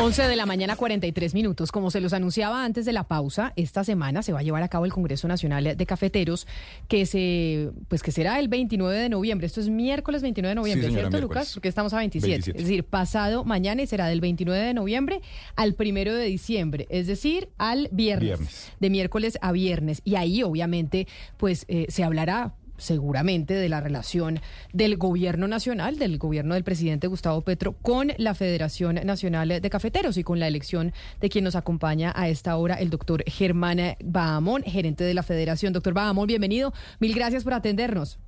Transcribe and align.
11 0.00 0.28
de 0.28 0.36
la 0.36 0.46
mañana, 0.46 0.76
43 0.76 1.34
minutos. 1.34 1.70
Como 1.72 1.90
se 1.90 2.00
los 2.00 2.14
anunciaba 2.14 2.64
antes 2.64 2.86
de 2.86 2.92
la 2.92 3.04
pausa, 3.04 3.52
esta 3.56 3.84
semana 3.84 4.22
se 4.22 4.32
va 4.32 4.38
a 4.38 4.42
llevar 4.42 4.62
a 4.62 4.68
cabo 4.68 4.86
el 4.86 4.92
Congreso 4.92 5.28
Nacional 5.28 5.76
de 5.76 5.86
Cafeteros, 5.86 6.46
que 6.88 7.04
se, 7.04 7.70
pues 7.88 8.02
que 8.02 8.10
será 8.10 8.38
el 8.40 8.48
29 8.48 8.96
de 8.96 9.08
noviembre. 9.10 9.46
Esto 9.46 9.60
es 9.60 9.68
miércoles 9.68 10.22
29 10.22 10.48
de 10.48 10.54
noviembre, 10.54 10.86
Sí, 10.86 10.92
señora, 10.94 11.10
¿cierto, 11.10 11.18
miércoles. 11.18 11.38
Lucas? 11.42 11.54
Porque 11.54 11.68
estamos 11.68 11.92
a 11.92 11.98
27. 11.98 12.30
27. 12.32 12.58
Es 12.58 12.64
decir, 12.64 12.84
pasado 12.84 13.44
mañana 13.44 13.82
y 13.82 13.86
será 13.86 14.06
del 14.06 14.22
29 14.22 14.64
de 14.64 14.74
noviembre 14.74 15.20
al 15.54 15.74
primero 15.74 16.14
de 16.14 16.24
diciembre, 16.24 16.86
es 16.88 17.06
decir, 17.06 17.50
al 17.58 17.88
viernes. 17.92 18.38
Viernes. 18.38 18.72
De 18.80 18.88
miércoles 18.88 19.38
a 19.42 19.52
viernes. 19.52 20.00
Y 20.04 20.14
ahí, 20.14 20.42
obviamente, 20.42 21.08
pues 21.36 21.66
eh, 21.68 21.86
se 21.90 22.04
hablará 22.04 22.54
seguramente 22.80 23.54
de 23.54 23.68
la 23.68 23.80
relación 23.80 24.40
del 24.72 24.96
gobierno 24.96 25.46
nacional, 25.48 25.98
del 25.98 26.18
gobierno 26.18 26.54
del 26.54 26.64
presidente 26.64 27.06
Gustavo 27.06 27.42
Petro 27.42 27.72
con 27.72 28.12
la 28.18 28.34
Federación 28.34 28.96
Nacional 29.04 29.60
de 29.60 29.70
Cafeteros 29.70 30.16
y 30.16 30.24
con 30.24 30.40
la 30.40 30.48
elección 30.48 30.92
de 31.20 31.28
quien 31.28 31.44
nos 31.44 31.56
acompaña 31.56 32.12
a 32.16 32.28
esta 32.28 32.56
hora, 32.56 32.74
el 32.74 32.90
doctor 32.90 33.22
Germán 33.26 33.80
Bahamón, 34.02 34.62
gerente 34.62 35.04
de 35.04 35.14
la 35.14 35.22
Federación. 35.22 35.72
Doctor 35.72 35.94
Bahamón, 35.94 36.26
bienvenido. 36.26 36.72
Mil 36.98 37.14
gracias 37.14 37.44
por 37.44 37.54
atendernos. 37.54 38.18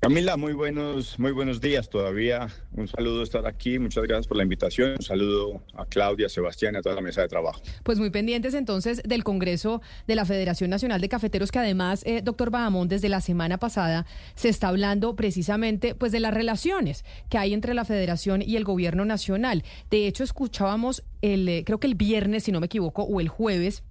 Camila, 0.00 0.36
muy 0.36 0.52
buenos, 0.52 1.18
muy 1.18 1.32
buenos 1.32 1.60
días 1.60 1.90
todavía. 1.90 2.46
Un 2.72 2.86
saludo 2.86 3.24
estar 3.24 3.44
aquí. 3.48 3.80
Muchas 3.80 4.04
gracias 4.04 4.28
por 4.28 4.36
la 4.36 4.44
invitación. 4.44 4.92
Un 4.92 5.02
saludo 5.02 5.60
a 5.74 5.86
Claudia, 5.86 6.28
Sebastián 6.28 6.76
y 6.76 6.78
a 6.78 6.82
toda 6.82 6.94
la 6.94 7.00
mesa 7.00 7.22
de 7.22 7.26
trabajo. 7.26 7.60
Pues 7.82 7.98
muy 7.98 8.10
pendientes 8.10 8.54
entonces 8.54 9.02
del 9.02 9.24
Congreso 9.24 9.82
de 10.06 10.14
la 10.14 10.24
Federación 10.24 10.70
Nacional 10.70 11.00
de 11.00 11.08
Cafeteros, 11.08 11.50
que 11.50 11.58
además, 11.58 12.04
eh, 12.06 12.22
doctor 12.22 12.50
Bahamón, 12.50 12.86
desde 12.86 13.08
la 13.08 13.20
semana 13.20 13.58
pasada 13.58 14.06
se 14.36 14.48
está 14.48 14.68
hablando 14.68 15.16
precisamente 15.16 15.96
pues 15.96 16.12
de 16.12 16.20
las 16.20 16.32
relaciones 16.32 17.04
que 17.28 17.38
hay 17.38 17.52
entre 17.52 17.74
la 17.74 17.84
Federación 17.84 18.40
y 18.40 18.54
el 18.54 18.62
Gobierno 18.62 19.04
Nacional. 19.04 19.64
De 19.90 20.06
hecho, 20.06 20.22
escuchábamos 20.22 21.02
el, 21.22 21.48
eh, 21.48 21.64
creo 21.66 21.80
que 21.80 21.88
el 21.88 21.96
viernes, 21.96 22.44
si 22.44 22.52
no 22.52 22.60
me 22.60 22.66
equivoco, 22.66 23.02
o 23.02 23.20
el 23.20 23.26
jueves, 23.26 23.82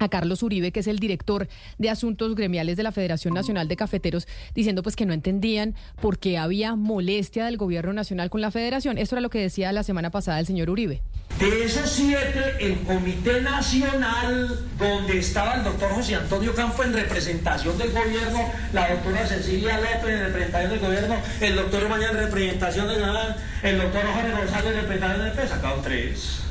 a 0.00 0.08
Carlos 0.08 0.42
Uribe, 0.42 0.72
que 0.72 0.80
es 0.80 0.86
el 0.86 0.98
director 0.98 1.48
de 1.78 1.90
Asuntos 1.90 2.34
Gremiales 2.34 2.76
de 2.76 2.82
la 2.82 2.90
Federación 2.90 3.34
Nacional 3.34 3.68
de 3.68 3.76
Cafeteros, 3.76 4.26
diciendo 4.54 4.82
pues 4.82 4.96
que 4.96 5.06
no 5.06 5.12
entendían 5.12 5.74
por 6.00 6.18
qué 6.18 6.38
había 6.38 6.74
molestia 6.74 7.44
del 7.44 7.58
gobierno 7.58 7.92
nacional 7.92 8.30
con 8.30 8.40
la 8.40 8.50
federación. 8.50 8.98
Esto 8.98 9.14
era 9.14 9.20
lo 9.20 9.30
que 9.30 9.40
decía 9.40 9.72
la 9.72 9.82
semana 9.82 10.10
pasada 10.10 10.40
el 10.40 10.46
señor 10.46 10.70
Uribe. 10.70 11.02
De 11.38 11.64
esos 11.64 11.88
siete, 11.88 12.56
el 12.60 12.78
Comité 12.80 13.40
Nacional, 13.40 14.58
donde 14.78 15.18
estaba 15.18 15.54
el 15.54 15.64
doctor 15.64 15.90
José 15.92 16.16
Antonio 16.16 16.54
Campo 16.54 16.82
en 16.82 16.92
representación 16.92 17.78
del 17.78 17.92
gobierno, 17.92 18.40
la 18.72 18.90
doctora 18.90 19.26
Cecilia 19.26 19.78
López 19.78 20.10
en 20.10 20.20
representación 20.20 20.70
del 20.70 20.80
gobierno, 20.80 21.16
el 21.40 21.56
doctor 21.56 21.88
Mañana 21.88 22.12
en 22.12 22.24
representación 22.26 22.88
del 22.88 23.00
el 23.62 23.78
doctor 23.78 24.02
Jorge 24.06 24.30
González 24.32 24.66
en 24.66 24.80
representación 24.80 25.24
del 25.24 25.32
PP, 25.32 25.48
sacaron 25.48 25.82
tres. 25.82 26.49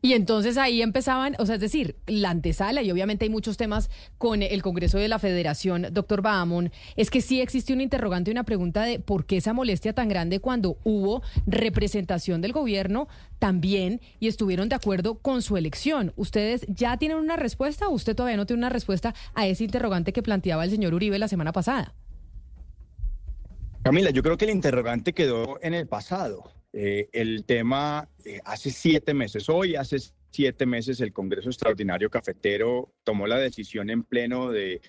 Y 0.00 0.12
entonces 0.12 0.56
ahí 0.56 0.80
empezaban, 0.80 1.34
o 1.38 1.46
sea, 1.46 1.56
es 1.56 1.60
decir, 1.60 1.96
la 2.06 2.30
antesala, 2.30 2.82
y 2.82 2.90
obviamente 2.90 3.24
hay 3.24 3.30
muchos 3.30 3.56
temas 3.56 3.90
con 4.16 4.42
el 4.42 4.62
Congreso 4.62 4.98
de 4.98 5.08
la 5.08 5.18
Federación, 5.18 5.88
doctor 5.90 6.22
Bahamón, 6.22 6.70
es 6.96 7.10
que 7.10 7.20
sí 7.20 7.40
existe 7.40 7.72
un 7.72 7.80
interrogante 7.80 8.30
y 8.30 8.32
una 8.32 8.44
pregunta 8.44 8.82
de 8.82 9.00
por 9.00 9.26
qué 9.26 9.38
esa 9.38 9.52
molestia 9.52 9.92
tan 9.92 10.08
grande 10.08 10.38
cuando 10.38 10.78
hubo 10.84 11.22
representación 11.46 12.40
del 12.40 12.52
gobierno 12.52 13.08
también 13.40 14.00
y 14.20 14.28
estuvieron 14.28 14.68
de 14.68 14.76
acuerdo 14.76 15.18
con 15.18 15.42
su 15.42 15.56
elección. 15.56 16.12
¿Ustedes 16.16 16.64
ya 16.68 16.96
tienen 16.96 17.18
una 17.18 17.36
respuesta 17.36 17.88
o 17.88 17.92
usted 17.92 18.14
todavía 18.14 18.36
no 18.36 18.46
tiene 18.46 18.58
una 18.58 18.68
respuesta 18.68 19.14
a 19.34 19.46
ese 19.46 19.64
interrogante 19.64 20.12
que 20.12 20.22
planteaba 20.22 20.64
el 20.64 20.70
señor 20.70 20.94
Uribe 20.94 21.18
la 21.18 21.28
semana 21.28 21.52
pasada? 21.52 21.94
Camila, 23.82 24.10
yo 24.10 24.22
creo 24.22 24.36
que 24.36 24.44
el 24.44 24.50
interrogante 24.52 25.12
quedó 25.12 25.58
en 25.62 25.74
el 25.74 25.86
pasado. 25.86 26.57
Eh, 26.72 27.08
el 27.12 27.44
tema 27.44 28.08
eh, 28.24 28.40
hace 28.44 28.70
siete 28.70 29.14
meses, 29.14 29.48
hoy 29.48 29.74
hace 29.74 29.98
siete 30.30 30.66
meses 30.66 31.00
el 31.00 31.12
Congreso 31.12 31.48
Extraordinario 31.48 32.10
Cafetero 32.10 32.92
tomó 33.04 33.26
la 33.26 33.38
decisión 33.38 33.88
en 33.90 34.04
pleno 34.04 34.50
de 34.50 34.82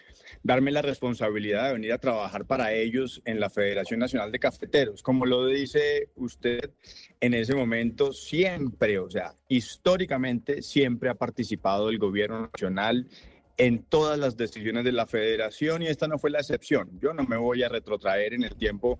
darme 0.44 0.72
la 0.72 0.81
responsabilidad 0.81 1.67
de 1.67 1.73
venir 1.73 1.94
a 1.94 1.97
trabajar 1.97 2.45
para 2.45 2.73
ellos 2.73 3.22
en 3.25 3.40
la 3.40 3.50
Federación 3.50 4.00
Nacional 4.00 4.31
de 4.31 4.40
Cafeteros. 4.40 5.01
Como 5.01 5.25
lo 5.25 5.45
dice 5.47 6.09
usted, 6.16 6.72
en 7.19 7.34
ese 7.34 7.56
momento 7.56 8.11
siempre, 8.11 9.00
o 9.00 9.09
sea, 9.09 9.34
históricamente 9.47 10.61
siempre 10.61 11.09
ha 11.09 11.16
participado 11.16 11.90
el 11.90 11.97
gobierno 11.97 12.50
nacional 12.53 13.07
en 13.57 13.84
todas 13.84 14.17
las 14.17 14.38
decisiones 14.38 14.85
de 14.85 14.94
la 14.94 15.06
federación 15.06 15.81
y 15.81 15.88
esta 15.88 16.07
no 16.07 16.17
fue 16.17 16.31
la 16.31 16.40
excepción. 16.40 16.90
Yo 17.01 17.13
no 17.13 17.23
me 17.23 17.35
voy 17.35 17.61
a 17.63 17.69
retrotraer 17.69 18.34
en 18.34 18.44
el 18.44 18.56
tiempo 18.56 19.00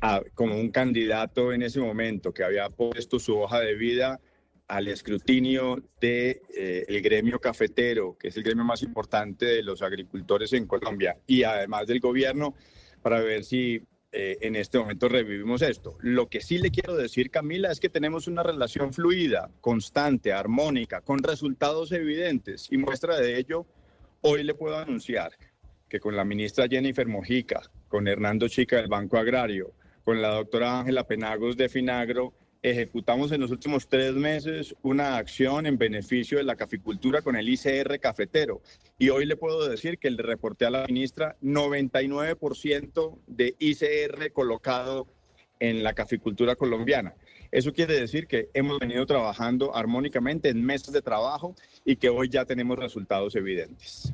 a- 0.00 0.22
como 0.34 0.56
un 0.56 0.70
candidato 0.70 1.52
en 1.52 1.62
ese 1.62 1.80
momento 1.80 2.32
que 2.32 2.44
había 2.44 2.68
puesto 2.68 3.18
su 3.18 3.38
hoja 3.38 3.60
de 3.60 3.74
vida 3.74 4.20
al 4.66 4.88
escrutinio 4.88 5.76
del 5.76 5.84
de, 6.00 6.42
eh, 6.56 6.84
el 6.88 7.02
gremio 7.02 7.38
cafetero, 7.38 8.16
que 8.18 8.28
es 8.28 8.36
el 8.36 8.42
gremio 8.42 8.64
más 8.64 8.82
importante 8.82 9.44
de 9.46 9.62
los 9.62 9.82
agricultores 9.82 10.52
en 10.54 10.66
Colombia, 10.66 11.18
y 11.26 11.42
además 11.42 11.86
del 11.86 12.00
gobierno, 12.00 12.54
para 13.02 13.20
ver 13.20 13.44
si 13.44 13.82
eh, 14.16 14.38
en 14.42 14.54
este 14.54 14.78
momento 14.78 15.08
revivimos 15.08 15.60
esto. 15.60 15.96
Lo 16.00 16.28
que 16.28 16.40
sí 16.40 16.58
le 16.58 16.70
quiero 16.70 16.94
decir, 16.96 17.30
Camila, 17.30 17.72
es 17.72 17.80
que 17.80 17.88
tenemos 17.88 18.28
una 18.28 18.44
relación 18.44 18.92
fluida, 18.92 19.50
constante, 19.60 20.32
armónica, 20.32 21.00
con 21.00 21.18
resultados 21.18 21.90
evidentes, 21.90 22.68
y 22.70 22.78
muestra 22.78 23.18
de 23.18 23.36
ello, 23.36 23.66
hoy 24.20 24.44
le 24.44 24.54
puedo 24.54 24.78
anunciar 24.78 25.32
que 25.88 25.98
con 25.98 26.14
la 26.16 26.24
ministra 26.24 26.68
Jennifer 26.68 27.06
Mojica, 27.08 27.60
con 27.94 28.08
Hernando 28.08 28.48
Chica 28.48 28.78
del 28.78 28.88
Banco 28.88 29.18
Agrario, 29.18 29.72
con 30.02 30.20
la 30.20 30.30
doctora 30.30 30.80
Ángela 30.80 31.06
Penagos 31.06 31.56
de 31.56 31.68
Finagro, 31.68 32.32
ejecutamos 32.60 33.30
en 33.30 33.40
los 33.40 33.52
últimos 33.52 33.86
tres 33.86 34.14
meses 34.14 34.74
una 34.82 35.16
acción 35.16 35.64
en 35.64 35.78
beneficio 35.78 36.38
de 36.38 36.42
la 36.42 36.56
caficultura 36.56 37.22
con 37.22 37.36
el 37.36 37.48
ICR 37.48 38.00
cafetero. 38.00 38.62
Y 38.98 39.10
hoy 39.10 39.26
le 39.26 39.36
puedo 39.36 39.68
decir 39.68 39.98
que 39.98 40.10
le 40.10 40.24
reporté 40.24 40.66
a 40.66 40.70
la 40.70 40.86
ministra 40.88 41.36
99% 41.40 43.16
de 43.28 43.54
ICR 43.60 44.32
colocado 44.32 45.06
en 45.60 45.84
la 45.84 45.92
caficultura 45.92 46.56
colombiana. 46.56 47.14
Eso 47.52 47.72
quiere 47.72 47.94
decir 48.00 48.26
que 48.26 48.48
hemos 48.54 48.80
venido 48.80 49.06
trabajando 49.06 49.76
armónicamente 49.76 50.48
en 50.48 50.64
meses 50.64 50.92
de 50.92 51.00
trabajo 51.00 51.54
y 51.84 51.94
que 51.94 52.08
hoy 52.08 52.28
ya 52.28 52.44
tenemos 52.44 52.76
resultados 52.76 53.36
evidentes. 53.36 54.12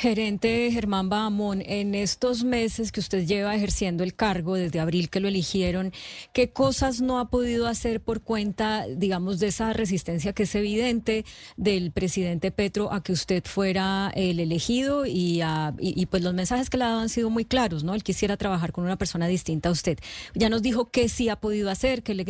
Gerente 0.00 0.70
Germán 0.72 1.10
Bahamón, 1.10 1.60
en 1.60 1.94
estos 1.94 2.42
meses 2.42 2.90
que 2.90 3.00
usted 3.00 3.26
lleva 3.26 3.54
ejerciendo 3.54 4.02
el 4.02 4.14
cargo, 4.14 4.54
desde 4.54 4.80
abril 4.80 5.10
que 5.10 5.20
lo 5.20 5.28
eligieron, 5.28 5.92
¿qué 6.32 6.50
cosas 6.52 7.02
no 7.02 7.18
ha 7.18 7.28
podido 7.28 7.66
hacer 7.66 8.00
por 8.00 8.22
cuenta, 8.22 8.86
digamos, 8.88 9.40
de 9.40 9.48
esa 9.48 9.74
resistencia 9.74 10.32
que 10.32 10.44
es 10.44 10.54
evidente 10.54 11.26
del 11.58 11.92
presidente 11.92 12.50
Petro 12.50 12.90
a 12.94 13.02
que 13.02 13.12
usted 13.12 13.44
fuera 13.44 14.10
el 14.16 14.40
elegido? 14.40 15.04
Y, 15.04 15.42
a- 15.42 15.74
y- 15.78 16.06
pues 16.06 16.22
los 16.22 16.32
mensajes 16.32 16.70
que 16.70 16.78
le 16.78 16.84
ha 16.84 16.88
dado 16.88 17.00
han 17.00 17.10
sido 17.10 17.28
muy 17.28 17.44
claros, 17.44 17.84
¿no? 17.84 17.94
Él 17.94 18.02
quisiera 18.02 18.38
trabajar 18.38 18.72
con 18.72 18.84
una 18.84 18.96
persona 18.96 19.26
distinta 19.26 19.68
a 19.68 19.72
usted. 19.72 19.98
Ya 20.34 20.48
nos 20.48 20.62
dijo 20.62 20.90
qué 20.90 21.10
sí 21.10 21.28
ha 21.28 21.36
podido 21.36 21.68
hacer, 21.68 22.02
qué 22.02 22.14
le, 22.14 22.24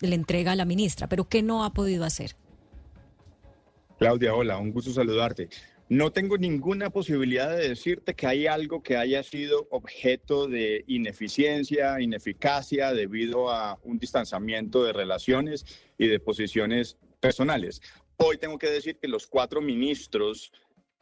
le 0.00 0.14
entrega 0.16 0.50
a 0.50 0.56
la 0.56 0.64
ministra, 0.64 1.06
pero 1.08 1.28
qué 1.28 1.44
no 1.44 1.62
ha 1.64 1.72
podido 1.74 2.04
hacer. 2.04 2.34
Claudia, 4.00 4.34
hola, 4.34 4.58
un 4.58 4.72
gusto 4.72 4.92
saludarte. 4.92 5.48
No 5.90 6.12
tengo 6.12 6.38
ninguna 6.38 6.88
posibilidad 6.88 7.54
de 7.54 7.68
decirte 7.68 8.14
que 8.14 8.26
hay 8.26 8.46
algo 8.46 8.82
que 8.82 8.96
haya 8.96 9.22
sido 9.22 9.68
objeto 9.70 10.48
de 10.48 10.82
ineficiencia, 10.86 12.00
ineficacia 12.00 12.94
debido 12.94 13.50
a 13.50 13.78
un 13.82 13.98
distanciamiento 13.98 14.82
de 14.82 14.94
relaciones 14.94 15.66
y 15.98 16.08
de 16.08 16.20
posiciones 16.20 16.96
personales. 17.20 17.82
Hoy 18.16 18.38
tengo 18.38 18.58
que 18.58 18.70
decir 18.70 18.96
que 18.96 19.08
los 19.08 19.26
cuatro 19.26 19.60
ministros 19.60 20.52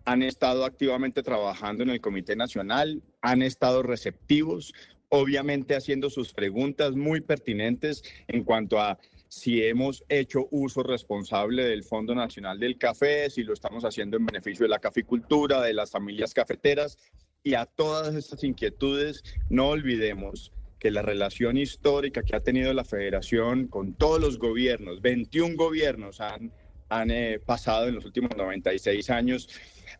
han 0.04 0.24
estado 0.24 0.64
activamente 0.64 1.22
trabajando 1.22 1.84
en 1.84 1.90
el 1.90 2.00
Comité 2.00 2.34
Nacional, 2.34 3.02
han 3.20 3.42
estado 3.42 3.84
receptivos, 3.84 4.74
obviamente 5.10 5.76
haciendo 5.76 6.10
sus 6.10 6.32
preguntas 6.32 6.96
muy 6.96 7.20
pertinentes 7.20 8.02
en 8.26 8.42
cuanto 8.42 8.80
a 8.80 8.98
si 9.32 9.64
hemos 9.64 10.04
hecho 10.10 10.46
uso 10.50 10.82
responsable 10.82 11.64
del 11.64 11.84
Fondo 11.84 12.14
Nacional 12.14 12.60
del 12.60 12.76
Café, 12.76 13.30
si 13.30 13.44
lo 13.44 13.54
estamos 13.54 13.82
haciendo 13.82 14.18
en 14.18 14.26
beneficio 14.26 14.64
de 14.64 14.68
la 14.68 14.78
caficultura, 14.78 15.62
de 15.62 15.72
las 15.72 15.90
familias 15.90 16.34
cafeteras 16.34 16.98
y 17.42 17.54
a 17.54 17.64
todas 17.64 18.14
estas 18.14 18.44
inquietudes, 18.44 19.24
no 19.48 19.70
olvidemos 19.70 20.52
que 20.78 20.90
la 20.90 21.00
relación 21.00 21.56
histórica 21.56 22.22
que 22.22 22.36
ha 22.36 22.42
tenido 22.42 22.74
la 22.74 22.84
federación 22.84 23.68
con 23.68 23.94
todos 23.94 24.20
los 24.20 24.38
gobiernos, 24.38 25.00
21 25.00 25.56
gobiernos 25.56 26.20
han, 26.20 26.52
han 26.92 27.10
eh, 27.10 27.40
pasado 27.44 27.88
en 27.88 27.94
los 27.94 28.04
últimos 28.04 28.36
96 28.36 29.08
años, 29.10 29.48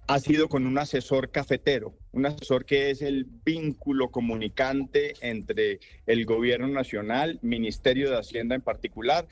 ha 0.07 0.19
sido 0.19 0.49
con 0.49 0.67
un 0.67 0.77
asesor 0.79 1.31
cafetero, 1.31 1.95
un 2.13 2.27
asesor 2.27 2.67
que 2.67 2.91
es 2.91 3.01
el 3.01 3.25
vínculo 3.25 4.11
comunicante 4.11 5.15
entre 5.23 5.81
el 6.07 6.27
gobierno 6.27 6.69
nacional, 6.69 7.39
Ministerio 7.41 8.11
de 8.11 8.19
Hacienda 8.19 8.55
en 8.55 8.61
particular, 8.61 9.27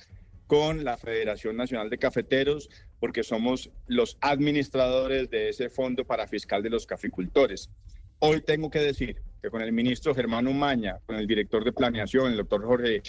con 0.47 0.85
la 0.85 0.97
Federación 0.97 1.57
Nacional 1.57 1.91
de 1.91 1.99
Cafeteros, 1.99 2.71
porque 2.99 3.23
somos 3.23 3.71
los 3.87 4.17
administradores 4.21 5.29
de 5.31 5.51
ese 5.51 5.69
fondo 5.69 6.05
para 6.06 6.27
fiscal 6.27 6.63
de 6.63 6.71
los 6.71 6.87
caficultores. 6.87 7.69
Hoy 8.21 8.41
tengo 8.41 8.71
que 8.71 8.81
decir 8.81 9.17
que 9.43 9.51
con 9.51 9.61
el 9.63 9.73
ministro 9.73 10.15
Germán 10.15 10.49
Umaña, 10.49 10.99
con 11.06 11.17
el 11.17 11.27
director 11.27 11.63
de 11.63 11.73
planeación, 11.73 12.33
el 12.33 12.39
doctor 12.39 12.65
Jorge 12.65 13.03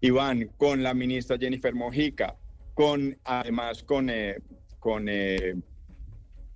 Iván, 0.00 0.50
con 0.56 0.82
la 0.82 0.94
ministra 0.94 1.36
Jennifer 1.38 1.74
Mojica, 1.74 2.36
con 2.80 3.14
además 3.24 3.82
con, 3.82 4.08
eh, 4.08 4.38
con 4.78 5.06
eh, 5.10 5.54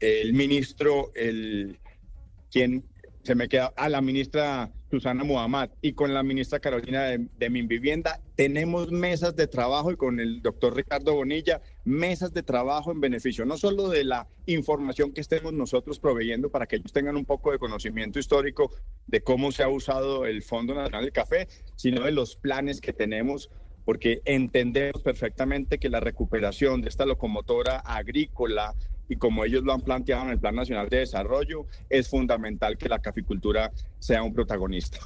el 0.00 0.32
ministro, 0.32 1.12
el 1.15 1.79
quien 2.50 2.82
se 3.23 3.35
me 3.35 3.47
queda 3.47 3.75
a 3.76 3.91
la 3.91 4.00
ministra 4.00 4.73
Susana 4.91 5.23
Muhammad 5.23 5.69
y 5.82 5.93
con 5.93 6.15
la 6.15 6.23
ministra 6.23 6.61
Carolina 6.61 7.03
de, 7.03 7.29
de 7.37 7.49
Vivienda. 7.50 8.23
Tenemos 8.37 8.91
mesas 8.91 9.37
de 9.37 9.49
trabajo 9.49 9.93
y 9.93 9.97
con 9.97 10.19
el 10.19 10.41
doctor 10.41 10.75
Ricardo 10.75 11.15
Bonilla, 11.15 11.61
mesas 11.85 12.32
de 12.32 12.43
trabajo 12.43 12.91
en 12.91 13.03
beneficio 13.03 13.44
no 13.44 13.59
solo 13.59 13.91
de 13.91 14.05
la 14.05 14.27
información 14.47 15.12
que 15.12 15.20
estemos 15.20 15.53
nosotros 15.53 15.99
proveyendo 15.99 16.50
para 16.50 16.67
que 16.67 16.77
ellos 16.77 16.94
tengan 16.94 17.17
un 17.17 17.27
poco 17.27 17.53
de 17.53 17.59
conocimiento 17.59 18.19
histórico 18.19 18.70
de 19.06 19.20
cómo 19.20 19.53
se 19.53 19.62
ha 19.62 19.69
usado 19.69 20.25
el 20.25 20.43
Fondo 20.43 20.75
Nacional 20.75 21.03
del 21.03 21.12
Café, 21.12 21.49
sino 21.77 22.03
de 22.03 22.12
los 22.12 22.37
planes 22.37 22.81
que 22.81 22.94
tenemos 22.94 23.50
porque 23.85 24.23
entendemos 24.25 25.03
perfectamente 25.03 25.79
que 25.79 25.89
la 25.89 26.01
recuperación 26.01 26.81
de 26.81 26.89
esta 26.89 27.07
locomotora 27.07 27.79
agrícola 27.79 28.75
y 29.09 29.17
como 29.17 29.45
ellos 29.45 29.63
lo 29.63 29.73
han 29.73 29.83
planteado 29.83 30.25
en 30.25 30.31
el 30.31 30.41
Plan 30.41 30.55
Nacional 30.55 30.89
de 30.89 30.99
Desarrollo, 30.99 31.67
es 31.91 32.09
fundamental 32.09 32.79
que 32.79 32.89
la 32.89 33.01
caficultura 33.01 33.71
sea 33.99 34.23
un 34.23 34.33
protagonista. 34.33 34.99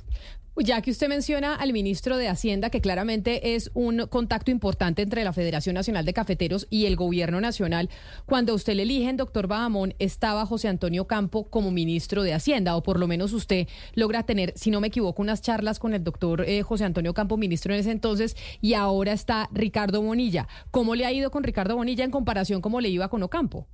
Ya 0.61 0.83
que 0.83 0.91
usted 0.91 1.09
menciona 1.09 1.55
al 1.55 1.73
ministro 1.73 2.17
de 2.17 2.27
Hacienda, 2.29 2.69
que 2.69 2.81
claramente 2.81 3.55
es 3.55 3.71
un 3.75 4.07
contacto 4.09 4.51
importante 4.51 5.03
entre 5.03 5.23
la 5.23 5.33
Federación 5.33 5.75
Nacional 5.75 6.05
de 6.05 6.13
Cafeteros 6.13 6.67
y 6.69 6.87
el 6.87 6.97
Gobierno 6.97 7.41
Nacional, 7.41 7.89
cuando 8.27 8.55
usted 8.55 8.75
le 8.75 8.83
eligen, 8.83 9.17
doctor 9.17 9.47
Bahamón, 9.47 9.95
estaba 10.01 10.45
José 10.47 10.67
Antonio 10.67 11.07
Campo 11.07 11.49
como 11.49 11.71
ministro 11.71 12.25
de 12.25 12.35
Hacienda, 12.35 12.75
o 12.75 12.83
por 12.83 12.99
lo 12.99 13.07
menos 13.07 13.33
usted 13.33 13.69
logra 13.95 14.25
tener, 14.25 14.53
si 14.57 14.71
no 14.71 14.81
me 14.81 14.89
equivoco, 14.89 15.23
unas 15.23 15.43
charlas 15.43 15.79
con 15.79 15.95
el 15.95 16.03
doctor 16.03 16.45
eh, 16.45 16.63
José 16.63 16.85
Antonio 16.85 17.15
Campo, 17.15 17.37
ministro 17.37 17.73
en 17.73 17.81
ese 17.81 17.93
entonces, 17.93 18.37
y 18.61 18.75
ahora 18.75 19.13
está 19.13 19.49
Ricardo 19.53 20.03
Bonilla. 20.03 20.49
¿Cómo 20.73 20.97
le 20.97 21.07
ha 21.07 21.13
ido 21.13 21.31
con 21.31 21.45
Ricardo 21.45 21.77
Bonilla 21.77 22.05
en 22.05 22.11
comparación 22.11 22.61
cómo 22.61 22.81
le 22.81 22.89
iba 22.89 23.09
con 23.09 23.23
Ocampo? 23.23 23.69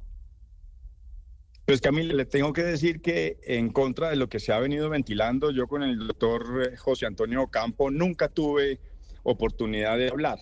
Pues 1.67 1.81
Camila, 1.81 2.13
le 2.13 2.27
tengo 2.27 2.53
que 2.53 2.63
decir 2.63 3.01
que 3.01 3.39
en 3.43 3.71
contra 3.71 4.11
de 4.11 4.17
lo 4.17 4.29
que 4.29 4.39
se 4.39 4.53
ha 4.53 4.59
venido 4.59 4.91
ventilando, 4.91 5.51
yo 5.51 5.67
con 5.67 5.83
el 5.83 5.97
doctor 5.97 6.63
eh, 6.63 6.77
José 6.77 7.07
Antonio 7.07 7.47
Campo 7.47 7.91
nunca 7.91 8.29
tuve 8.29 8.81
oportunidad 9.23 9.97
de 9.97 10.11
hablar. 10.11 10.39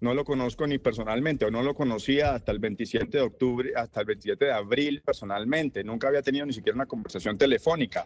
No 0.00 0.14
lo 0.14 0.24
conozco 0.24 0.66
ni 0.66 0.78
personalmente, 0.78 1.44
o 1.44 1.52
no 1.52 1.62
lo 1.62 1.74
conocía 1.74 2.34
hasta 2.34 2.50
el 2.50 2.58
27 2.58 3.18
de 3.18 3.22
octubre, 3.22 3.72
hasta 3.76 4.00
el 4.00 4.06
27 4.06 4.46
de 4.46 4.52
abril 4.52 5.00
personalmente. 5.02 5.84
Nunca 5.84 6.08
había 6.08 6.22
tenido 6.22 6.44
ni 6.44 6.52
siquiera 6.52 6.74
una 6.74 6.86
conversación 6.86 7.38
telefónica. 7.38 8.04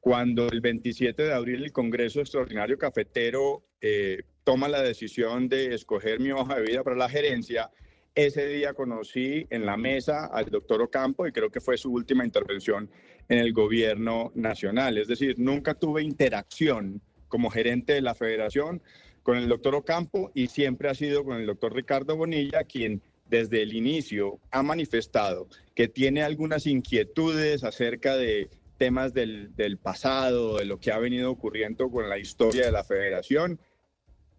Cuando 0.00 0.48
el 0.48 0.60
27 0.60 1.22
de 1.22 1.32
abril 1.32 1.62
el 1.62 1.72
Congreso 1.72 2.20
Extraordinario 2.20 2.78
Cafetero 2.78 3.62
eh, 3.80 4.22
toma 4.42 4.66
la 4.66 4.82
decisión 4.82 5.48
de 5.48 5.72
escoger 5.74 6.18
mi 6.18 6.32
hoja 6.32 6.56
de 6.56 6.62
vida 6.62 6.82
para 6.82 6.96
la 6.96 7.08
gerencia, 7.08 7.70
ese 8.14 8.46
día 8.46 8.74
conocí 8.74 9.46
en 9.50 9.64
la 9.64 9.76
mesa 9.76 10.26
al 10.26 10.46
doctor 10.46 10.82
Ocampo 10.82 11.26
y 11.26 11.32
creo 11.32 11.50
que 11.50 11.60
fue 11.60 11.78
su 11.78 11.92
última 11.92 12.24
intervención 12.24 12.90
en 13.28 13.38
el 13.38 13.52
gobierno 13.52 14.32
nacional. 14.34 14.98
Es 14.98 15.08
decir, 15.08 15.38
nunca 15.38 15.74
tuve 15.74 16.02
interacción 16.02 17.00
como 17.28 17.50
gerente 17.50 17.94
de 17.94 18.02
la 18.02 18.14
federación 18.14 18.82
con 19.22 19.38
el 19.38 19.48
doctor 19.48 19.74
Ocampo 19.74 20.30
y 20.34 20.48
siempre 20.48 20.90
ha 20.90 20.94
sido 20.94 21.24
con 21.24 21.38
el 21.38 21.46
doctor 21.46 21.74
Ricardo 21.74 22.16
Bonilla, 22.16 22.64
quien 22.64 23.00
desde 23.28 23.62
el 23.62 23.72
inicio 23.72 24.40
ha 24.50 24.62
manifestado 24.62 25.48
que 25.74 25.88
tiene 25.88 26.22
algunas 26.22 26.66
inquietudes 26.66 27.64
acerca 27.64 28.16
de 28.16 28.50
temas 28.76 29.14
del, 29.14 29.54
del 29.56 29.78
pasado, 29.78 30.58
de 30.58 30.66
lo 30.66 30.78
que 30.78 30.92
ha 30.92 30.98
venido 30.98 31.30
ocurriendo 31.30 31.90
con 31.90 32.10
la 32.10 32.18
historia 32.18 32.66
de 32.66 32.72
la 32.72 32.84
federación 32.84 33.58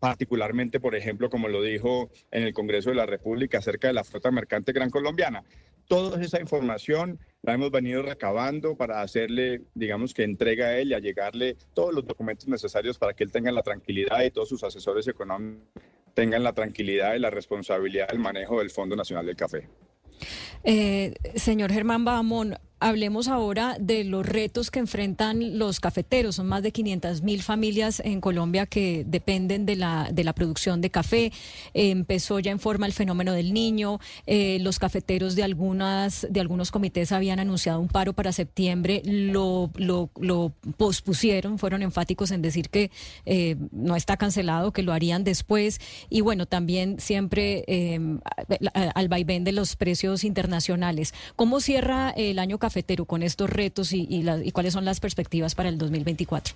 particularmente, 0.03 0.81
por 0.81 0.95
ejemplo, 0.95 1.29
como 1.29 1.47
lo 1.47 1.61
dijo 1.61 2.11
en 2.29 2.43
el 2.43 2.53
Congreso 2.53 2.89
de 2.89 2.97
la 2.97 3.05
República 3.05 3.59
acerca 3.59 3.87
de 3.87 3.93
la 3.93 4.03
flota 4.03 4.31
mercante 4.31 4.73
gran 4.73 4.89
colombiana. 4.89 5.45
Toda 5.87 6.21
esa 6.21 6.41
información 6.41 7.19
la 7.41 7.53
hemos 7.53 7.71
venido 7.71 8.01
recabando 8.01 8.75
para 8.75 9.01
hacerle, 9.01 9.61
digamos 9.73 10.13
que 10.13 10.23
entrega 10.23 10.65
a 10.65 10.77
él 10.77 10.89
y 10.89 10.93
a 10.93 10.99
llegarle 10.99 11.55
todos 11.73 11.93
los 11.93 12.05
documentos 12.05 12.49
necesarios 12.49 12.97
para 12.97 13.13
que 13.13 13.23
él 13.23 13.31
tenga 13.31 13.49
la 13.53 13.61
tranquilidad 13.61 14.21
y 14.23 14.31
todos 14.31 14.49
sus 14.49 14.61
asesores 14.65 15.07
económicos 15.07 15.63
tengan 16.13 16.43
la 16.43 16.51
tranquilidad 16.51 17.15
y 17.15 17.19
la 17.19 17.29
responsabilidad 17.29 18.09
del 18.09 18.19
manejo 18.19 18.59
del 18.59 18.71
Fondo 18.71 18.97
Nacional 18.97 19.25
del 19.25 19.37
Café. 19.37 19.69
Eh, 20.65 21.13
señor 21.35 21.71
Germán 21.71 22.03
Bahamón, 22.03 22.57
Hablemos 22.83 23.29
ahora 23.29 23.77
de 23.79 24.03
los 24.03 24.25
retos 24.25 24.69
que 24.69 24.79
enfrentan 24.79 25.57
los 25.57 25.79
cafeteros. 25.79 26.35
Son 26.35 26.47
más 26.47 26.63
de 26.63 26.73
500 26.73 27.21
mil 27.21 27.41
familias 27.41 28.01
en 28.03 28.19
Colombia 28.19 28.65
que 28.65 29.05
dependen 29.07 29.65
de 29.65 29.77
la, 29.77 30.09
de 30.11 30.25
la 30.25 30.33
producción 30.33 30.81
de 30.81 30.89
café. 30.89 31.31
empezó 31.73 32.41
ya 32.41 32.51
en 32.51 32.59
forma 32.59 32.85
el 32.85 32.91
fenómeno 32.91 33.31
del 33.31 33.53
niño. 33.53 34.01
Eh, 34.27 34.57
los 34.59 34.79
cafeteros 34.79 35.35
de, 35.35 35.43
algunas, 35.43 36.27
de 36.29 36.41
algunos 36.41 36.71
comités 36.71 37.13
habían 37.13 37.39
anunciado 37.39 37.79
un 37.79 37.87
paro 37.87 38.11
para 38.11 38.33
septiembre. 38.33 39.01
Lo, 39.05 39.71
lo, 39.77 40.51
pospusieron, 40.75 41.59
fueron 41.59 41.83
enfáticos 41.83 42.31
en 42.31 42.41
decir 42.41 42.67
que 42.67 42.91
eh, 43.25 43.55
no 43.71 43.95
está 43.95 44.17
cancelado, 44.17 44.73
que 44.73 44.83
lo 44.83 44.91
harían 44.91 45.23
después. 45.23 45.79
Y 46.09 46.19
bueno, 46.19 46.47
también 46.47 46.99
siempre 46.99 47.63
eh, 47.67 47.97
al 48.93 49.07
vaivén 49.07 49.45
de 49.45 49.53
los 49.53 49.77
precios 49.77 50.25
internacionales. 50.25 51.13
¿Cómo 51.37 51.61
cierra 51.61 52.09
el 52.17 52.39
año 52.39 52.57
cafetero? 52.57 52.72
Cafetero 52.73 53.05
con 53.05 53.21
estos 53.21 53.51
retos 53.51 53.93
y, 53.93 54.07
y, 54.09 54.51
cuáles 54.51 54.73
son 54.73 54.83
las 54.83 54.99
perspectivas 54.99 55.53
para 55.53 55.69
el 55.69 55.77
2024? 55.77 56.55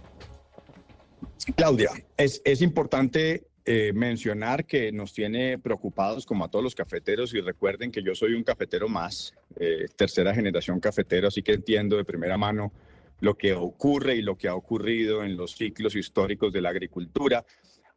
Claudia, 1.56 1.92
es, 2.18 2.42
es 2.44 2.64
importante 2.64 3.44
eh, 3.66 3.92
mencionar 3.94 4.66
que 4.66 4.92
nos 4.92 5.14
tiene 5.14 5.59
preocupados 5.59 6.26
como 6.26 6.44
a 6.44 6.50
todos 6.50 6.64
los 6.64 6.74
cafeteros 6.74 7.36
y 7.36 7.42
recuerden 7.42 7.92
que 7.92 8.02
yo 8.02 8.16
soy 8.16 8.33
un 8.33 8.44
cafetero 8.44 8.90
más, 8.90 9.36
eh, 9.59 9.86
tercera 9.95 10.33
generación 10.33 10.80
cafetero, 10.80 11.28
así 11.28 11.44
que 11.44 11.54
entiendo 11.54 11.97
de 11.97 12.04
primera 12.04 12.36
mano 12.36 12.71
lo 13.19 13.36
que 13.36 13.54
ocurre 13.54 14.16
y 14.16 14.24
lo 14.24 14.38
que 14.38 14.47
ha 14.47 14.56
ocurrido 14.56 15.24
en 15.24 15.38
los 15.38 15.52
ciclos 15.56 15.95
históricos 15.95 16.52
de 16.52 16.62
la 16.62 16.69
agricultura. 16.69 17.45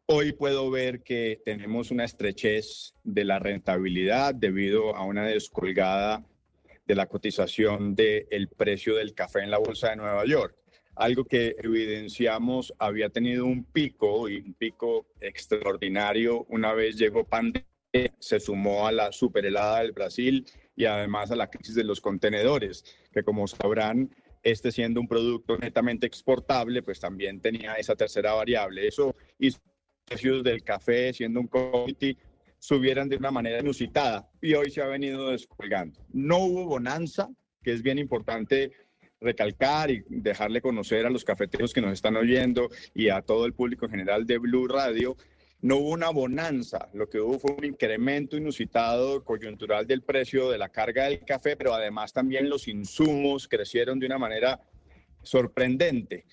Hoy 0.05 0.33
puedo 0.33 0.71
ver 0.71 1.03
que 1.03 1.41
tenemos 1.43 1.91
una 1.91 2.05
estrechez 2.05 2.93
de 3.03 3.25
la 3.25 3.39
rentabilidad 3.39 4.35
debido 4.35 4.95
a 4.95 5.05
una 5.05 5.25
descolgada 5.25 6.23
de 6.91 6.97
la 6.97 7.07
cotización 7.07 7.95
del 7.95 8.49
precio 8.49 8.97
del 8.97 9.15
café 9.15 9.45
en 9.45 9.51
la 9.53 9.59
Bolsa 9.59 9.91
de 9.91 9.97
Nueva 9.97 10.25
York. 10.25 10.57
Algo 10.97 11.25
que 11.25 11.55
evidenciamos 11.63 12.75
había 12.81 13.11
tenido 13.11 13.47
un 13.47 13.63
pico 13.63 14.29
y 14.29 14.39
un 14.39 14.55
pico 14.55 15.07
extraordinario 15.21 16.45
una 16.49 16.75
vez 16.75 16.97
llegó 16.97 17.23
pandemia, 17.23 17.65
se 18.19 18.41
sumó 18.41 18.89
a 18.89 18.93
la 18.93 19.13
superhelada 19.13 19.83
del 19.83 19.93
Brasil 19.93 20.45
y 20.75 20.87
además 20.87 21.31
a 21.31 21.37
la 21.37 21.49
crisis 21.49 21.77
de 21.77 21.85
los 21.85 22.01
contenedores, 22.01 22.85
que 23.13 23.23
como 23.23 23.47
sabrán, 23.47 24.11
este 24.43 24.73
siendo 24.73 25.01
un 25.01 25.07
producto 25.07 25.59
netamente 25.59 26.09
exportable, 26.09 26.83
pues 26.83 26.99
también 26.99 27.41
tenía 27.41 27.75
esa 27.75 27.95
tercera 27.95 28.33
variable. 28.33 28.89
Eso 28.89 29.15
hizo 29.39 29.61
precios 30.07 30.43
del 30.43 30.65
café 30.65 31.13
siendo 31.13 31.39
un 31.39 31.47
commodity 31.47 32.19
subieran 32.61 33.09
de 33.09 33.17
una 33.17 33.31
manera 33.31 33.59
inusitada 33.59 34.31
y 34.41 34.55
hoy 34.55 34.71
se 34.71 34.83
ha 34.83 34.87
venido 34.87 35.31
descolgando. 35.31 35.99
No 36.13 36.39
hubo 36.39 36.67
bonanza, 36.67 37.29
que 37.63 37.73
es 37.73 37.83
bien 37.83 37.99
importante 37.99 38.71
recalcar 39.21 39.91
y 39.91 40.05
dejarle 40.09 40.61
conocer 40.61 41.07
a 41.07 41.11
los 41.11 41.25
cafeteros 41.25 41.73
que 41.73 41.81
nos 41.81 41.93
están 41.93 42.17
oyendo 42.17 42.71
y 42.95 43.09
a 43.09 43.23
todo 43.23 43.47
el 43.47 43.55
público 43.55 43.87
en 43.87 43.93
general 43.93 44.27
de 44.27 44.39
Blue 44.39 44.69
Radio. 44.69 45.17
No 45.63 45.77
hubo 45.77 45.91
una 45.91 46.11
bonanza, 46.11 46.89
lo 46.95 47.09
que 47.09 47.21
hubo 47.21 47.39
fue 47.39 47.53
un 47.53 47.65
incremento 47.65 48.37
inusitado 48.37 49.25
coyuntural 49.25 49.87
del 49.87 50.03
precio 50.03 50.51
de 50.51 50.59
la 50.59 50.69
carga 50.69 51.05
del 51.05 51.25
café, 51.25 51.57
pero 51.57 51.75
además 51.75 52.13
también 52.13 52.49
los 52.49 52.69
insumos 52.69 53.49
crecieron 53.49 53.99
de 53.99 54.07
una 54.07 54.19
manera 54.19 54.61
sorprendente. 55.23 56.25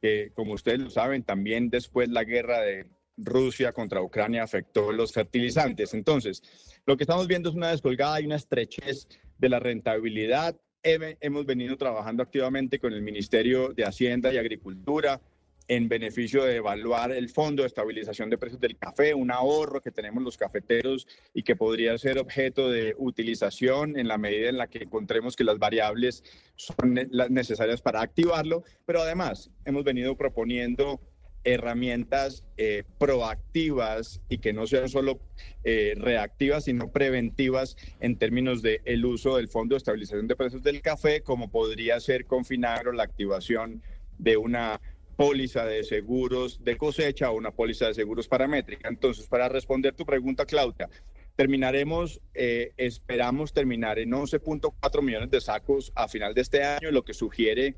Que, 0.00 0.30
como 0.34 0.52
ustedes 0.52 0.78
lo 0.80 0.90
saben, 0.90 1.22
también 1.22 1.70
después 1.70 2.08
la 2.08 2.22
guerra 2.22 2.60
de 2.60 2.86
Rusia 3.16 3.72
contra 3.72 4.02
Ucrania 4.02 4.42
afectó 4.42 4.92
los 4.92 5.12
fertilizantes. 5.12 5.94
Entonces, 5.94 6.42
lo 6.84 6.96
que 6.96 7.04
estamos 7.04 7.26
viendo 7.26 7.48
es 7.48 7.54
una 7.54 7.70
descolgada 7.70 8.20
y 8.20 8.26
una 8.26 8.36
estrechez 8.36 9.08
de 9.38 9.48
la 9.48 9.58
rentabilidad. 9.58 10.56
Hemos 10.82 11.46
venido 11.46 11.76
trabajando 11.76 12.22
activamente 12.22 12.78
con 12.78 12.92
el 12.92 13.02
Ministerio 13.02 13.72
de 13.72 13.84
Hacienda 13.84 14.32
y 14.32 14.38
Agricultura 14.38 15.20
en 15.68 15.88
beneficio 15.88 16.44
de 16.44 16.56
evaluar 16.56 17.10
el 17.10 17.28
fondo 17.28 17.62
de 17.62 17.66
estabilización 17.66 18.30
de 18.30 18.38
precios 18.38 18.60
del 18.60 18.78
café, 18.78 19.14
un 19.14 19.32
ahorro 19.32 19.80
que 19.80 19.90
tenemos 19.90 20.22
los 20.22 20.36
cafeteros 20.36 21.08
y 21.34 21.42
que 21.42 21.56
podría 21.56 21.98
ser 21.98 22.18
objeto 22.18 22.70
de 22.70 22.94
utilización 22.98 23.98
en 23.98 24.06
la 24.06 24.16
medida 24.16 24.48
en 24.48 24.58
la 24.58 24.68
que 24.68 24.84
encontremos 24.84 25.34
que 25.34 25.42
las 25.42 25.58
variables 25.58 26.22
son 26.54 26.94
necesarias 27.30 27.82
para 27.82 28.00
activarlo, 28.00 28.62
pero 28.84 29.00
además 29.00 29.50
hemos 29.64 29.82
venido 29.82 30.16
proponiendo 30.16 31.00
herramientas 31.46 32.44
eh, 32.56 32.82
proactivas 32.98 34.20
y 34.28 34.38
que 34.38 34.52
no 34.52 34.66
sean 34.66 34.88
solo 34.88 35.20
eh, 35.62 35.94
reactivas, 35.96 36.64
sino 36.64 36.90
preventivas 36.90 37.76
en 38.00 38.18
términos 38.18 38.62
del 38.62 38.80
el 38.84 39.04
uso 39.06 39.36
del 39.36 39.48
Fondo 39.48 39.74
de 39.74 39.78
Estabilización 39.78 40.26
de 40.26 40.34
Precios 40.34 40.64
del 40.64 40.82
Café, 40.82 41.22
como 41.22 41.48
podría 41.48 42.00
ser 42.00 42.26
confinar 42.26 42.88
o 42.88 42.92
la 42.92 43.04
activación 43.04 43.80
de 44.18 44.36
una 44.36 44.80
póliza 45.16 45.64
de 45.64 45.84
seguros 45.84 46.62
de 46.64 46.76
cosecha 46.76 47.30
o 47.30 47.36
una 47.36 47.52
póliza 47.52 47.86
de 47.86 47.94
seguros 47.94 48.26
paramétrica. 48.26 48.88
Entonces, 48.88 49.28
para 49.28 49.48
responder 49.48 49.94
tu 49.94 50.04
pregunta, 50.04 50.46
Claudia, 50.46 50.90
terminaremos, 51.36 52.20
eh, 52.34 52.72
esperamos 52.76 53.52
terminar 53.52 54.00
en 54.00 54.10
11.4 54.10 55.00
millones 55.00 55.30
de 55.30 55.40
sacos 55.40 55.92
a 55.94 56.08
final 56.08 56.34
de 56.34 56.40
este 56.40 56.64
año, 56.64 56.90
lo 56.90 57.04
que 57.04 57.14
sugiere 57.14 57.76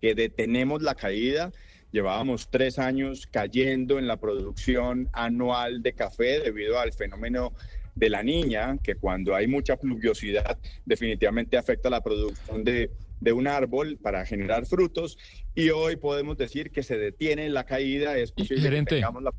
que 0.00 0.14
detenemos 0.14 0.82
la 0.82 0.96
caída. 0.96 1.52
Llevábamos 1.94 2.48
tres 2.50 2.80
años 2.80 3.28
cayendo 3.30 4.00
en 4.00 4.08
la 4.08 4.16
producción 4.16 5.08
anual 5.12 5.80
de 5.80 5.92
café 5.92 6.40
debido 6.40 6.80
al 6.80 6.92
fenómeno 6.92 7.52
de 7.94 8.10
la 8.10 8.20
niña, 8.24 8.76
que 8.82 8.96
cuando 8.96 9.32
hay 9.32 9.46
mucha 9.46 9.76
pluviosidad 9.76 10.58
definitivamente 10.84 11.56
afecta 11.56 11.88
la 11.88 12.00
producción 12.00 12.64
de, 12.64 12.90
de 13.20 13.32
un 13.32 13.46
árbol 13.46 13.96
para 14.02 14.26
generar 14.26 14.66
frutos 14.66 15.16
y 15.54 15.70
hoy 15.70 15.94
podemos 15.94 16.36
decir 16.36 16.72
que 16.72 16.82
se 16.82 16.98
detiene 16.98 17.48
la 17.48 17.64
caída, 17.64 18.18
es 18.18 18.32
posible 18.32 18.70
que 18.70 18.84
tengamos 18.86 19.22
la 19.22 19.32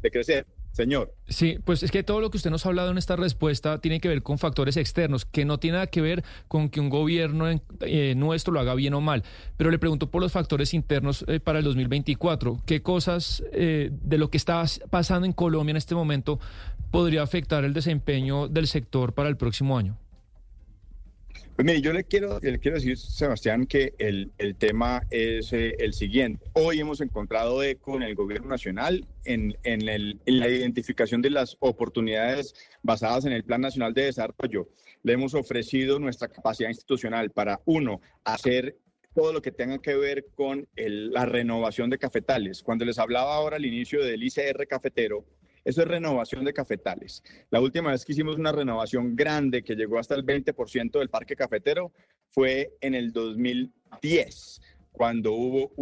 de 0.00 0.10
crecer. 0.10 0.46
Señor. 0.72 1.14
Sí, 1.28 1.58
pues 1.64 1.82
es 1.82 1.90
que 1.90 2.02
todo 2.02 2.20
lo 2.20 2.30
que 2.30 2.38
usted 2.38 2.50
nos 2.50 2.64
ha 2.64 2.70
hablado 2.70 2.90
en 2.90 2.98
esta 2.98 3.14
respuesta 3.14 3.78
tiene 3.78 4.00
que 4.00 4.08
ver 4.08 4.22
con 4.22 4.38
factores 4.38 4.76
externos, 4.78 5.26
que 5.26 5.44
no 5.44 5.58
tiene 5.58 5.76
nada 5.76 5.86
que 5.86 6.00
ver 6.00 6.24
con 6.48 6.70
que 6.70 6.80
un 6.80 6.88
gobierno 6.88 7.46
eh, 7.80 8.14
nuestro 8.16 8.54
lo 8.54 8.60
haga 8.60 8.74
bien 8.74 8.94
o 8.94 9.00
mal. 9.00 9.22
Pero 9.58 9.70
le 9.70 9.78
pregunto 9.78 10.10
por 10.10 10.22
los 10.22 10.32
factores 10.32 10.72
internos 10.72 11.24
eh, 11.28 11.40
para 11.40 11.58
el 11.58 11.64
2024. 11.64 12.62
¿Qué 12.64 12.82
cosas 12.82 13.44
eh, 13.52 13.90
de 13.92 14.18
lo 14.18 14.30
que 14.30 14.38
está 14.38 14.64
pasando 14.90 15.26
en 15.26 15.32
Colombia 15.34 15.72
en 15.72 15.76
este 15.76 15.94
momento 15.94 16.40
podría 16.90 17.22
afectar 17.22 17.64
el 17.64 17.74
desempeño 17.74 18.48
del 18.48 18.66
sector 18.66 19.12
para 19.12 19.28
el 19.28 19.36
próximo 19.36 19.76
año? 19.76 19.98
Pues 21.54 21.66
mire, 21.66 21.82
yo 21.82 21.92
le 21.92 22.04
quiero, 22.04 22.40
le 22.40 22.58
quiero 22.58 22.78
decir, 22.78 22.96
Sebastián, 22.96 23.66
que 23.66 23.92
el, 23.98 24.32
el 24.38 24.56
tema 24.56 25.02
es 25.10 25.52
eh, 25.52 25.76
el 25.80 25.92
siguiente. 25.92 26.50
Hoy 26.54 26.80
hemos 26.80 27.02
encontrado 27.02 27.62
eco 27.62 27.94
en 27.96 28.04
el 28.04 28.14
gobierno 28.14 28.48
nacional 28.48 29.06
en, 29.26 29.54
en, 29.62 29.86
el, 29.86 30.18
en, 30.24 30.40
la 30.40 30.48
identificación 30.48 31.20
de 31.20 31.28
las 31.28 31.58
oportunidades 31.60 32.54
basadas 32.82 33.26
en 33.26 33.32
el 33.32 33.44
Plan 33.44 33.60
Nacional 33.60 33.92
de 33.92 34.04
Desarrollo. 34.04 34.70
Le 35.02 35.12
hemos 35.12 35.34
ofrecido 35.34 35.98
nuestra 35.98 36.28
capacidad 36.28 36.70
institucional 36.70 37.30
para, 37.30 37.60
uno, 37.66 38.00
hacer 38.24 38.78
todo 39.14 39.34
lo 39.34 39.42
que 39.42 39.52
tenga 39.52 39.76
que 39.76 39.94
ver 39.94 40.28
con 40.34 40.66
la 40.74 41.26
renovación 41.26 41.90
de 41.90 41.98
cafetales. 41.98 42.62
Cuando 42.62 42.86
les 42.86 42.98
hablaba 42.98 43.34
ahora 43.34 43.56
al 43.56 43.66
inicio 43.66 44.02
del 44.02 44.22
ICR 44.22 44.66
cafetero, 44.66 45.26
eso 45.64 45.82
es 45.82 45.88
renovación 45.88 46.44
de 46.44 46.52
cafetales. 46.52 47.22
La 47.50 47.60
última 47.60 47.90
vez 47.90 48.04
que 48.04 48.12
hicimos 48.12 48.36
una 48.36 48.52
renovación 48.52 49.14
grande 49.14 49.62
que 49.62 49.74
llegó 49.74 49.98
hasta 49.98 50.14
el 50.14 50.24
20% 50.24 50.98
del 50.98 51.08
parque 51.08 51.36
cafetero 51.36 51.92
fue 52.28 52.76
en 52.80 52.94
el 52.94 53.12
2010 53.12 54.60
cuando 54.92 55.32
hubo 55.32 55.72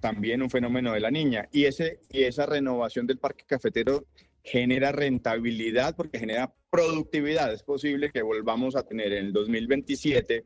también 0.00 0.42
un 0.42 0.50
fenómeno 0.50 0.92
de 0.92 1.00
la 1.00 1.10
niña 1.10 1.48
y 1.52 1.66
y 2.10 2.22
esa 2.22 2.46
renovación 2.46 3.06
del 3.06 3.18
parque 3.18 3.44
cafetero 3.46 4.04
genera 4.42 4.92
rentabilidad 4.92 5.96
porque 5.96 6.18
genera 6.18 6.52
productividad. 6.70 7.52
Es 7.52 7.62
posible 7.62 8.10
que 8.10 8.22
volvamos 8.22 8.76
a 8.76 8.82
tener 8.82 9.12
en 9.12 9.26
el 9.26 9.32
2027 9.32 10.44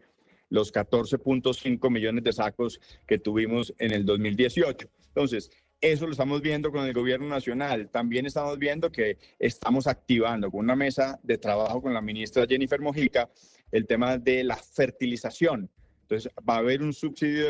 los 0.50 0.72
14.5 0.72 1.90
millones 1.90 2.24
de 2.24 2.32
sacos 2.32 2.80
que 3.06 3.18
tuvimos 3.18 3.72
en 3.78 3.92
el 3.92 4.04
2018. 4.04 4.88
Entonces, 5.08 5.50
eso 5.82 6.06
lo 6.06 6.12
estamos 6.12 6.40
viendo 6.40 6.70
con 6.70 6.86
el 6.86 6.94
gobierno 6.94 7.28
nacional. 7.28 7.90
También 7.90 8.24
estamos 8.24 8.56
viendo 8.56 8.90
que 8.90 9.18
estamos 9.38 9.88
activando 9.88 10.50
con 10.50 10.60
una 10.60 10.76
mesa 10.76 11.18
de 11.24 11.36
trabajo 11.36 11.82
con 11.82 11.92
la 11.92 12.00
ministra 12.00 12.46
Jennifer 12.48 12.80
Mojica 12.80 13.28
el 13.72 13.86
tema 13.86 14.16
de 14.16 14.44
la 14.44 14.56
fertilización. 14.56 15.68
Entonces, 16.02 16.30
va 16.48 16.56
a 16.56 16.58
haber 16.58 16.82
un 16.82 16.92
subsidio 16.92 17.46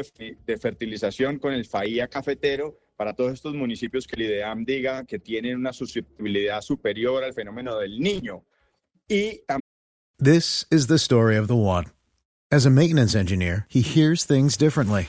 de, 0.46 0.56
fertilización 0.56 1.38
con 1.38 1.52
el 1.52 1.66
FAIA 1.66 2.08
cafetero 2.08 2.78
para 2.96 3.12
todos 3.12 3.32
estos 3.32 3.54
municipios 3.54 4.06
que 4.06 4.16
el 4.16 4.22
IDEAM 4.22 4.64
diga 4.64 5.04
que 5.04 5.18
tienen 5.18 5.56
una 5.56 5.72
susceptibilidad 5.72 6.60
superior 6.62 7.24
al 7.24 7.34
fenómeno 7.34 7.76
del 7.78 8.00
niño. 8.00 8.44
Y 9.08 9.42
This 10.18 10.66
is 10.70 10.86
the 10.86 10.98
story 10.98 11.36
of 11.36 11.48
the 11.48 11.56
one. 11.56 11.86
As 12.50 12.64
a 12.64 12.70
maintenance 12.70 13.16
engineer, 13.16 13.66
he 13.68 13.82
hears 13.82 14.24
things 14.24 14.56
differently. 14.56 15.08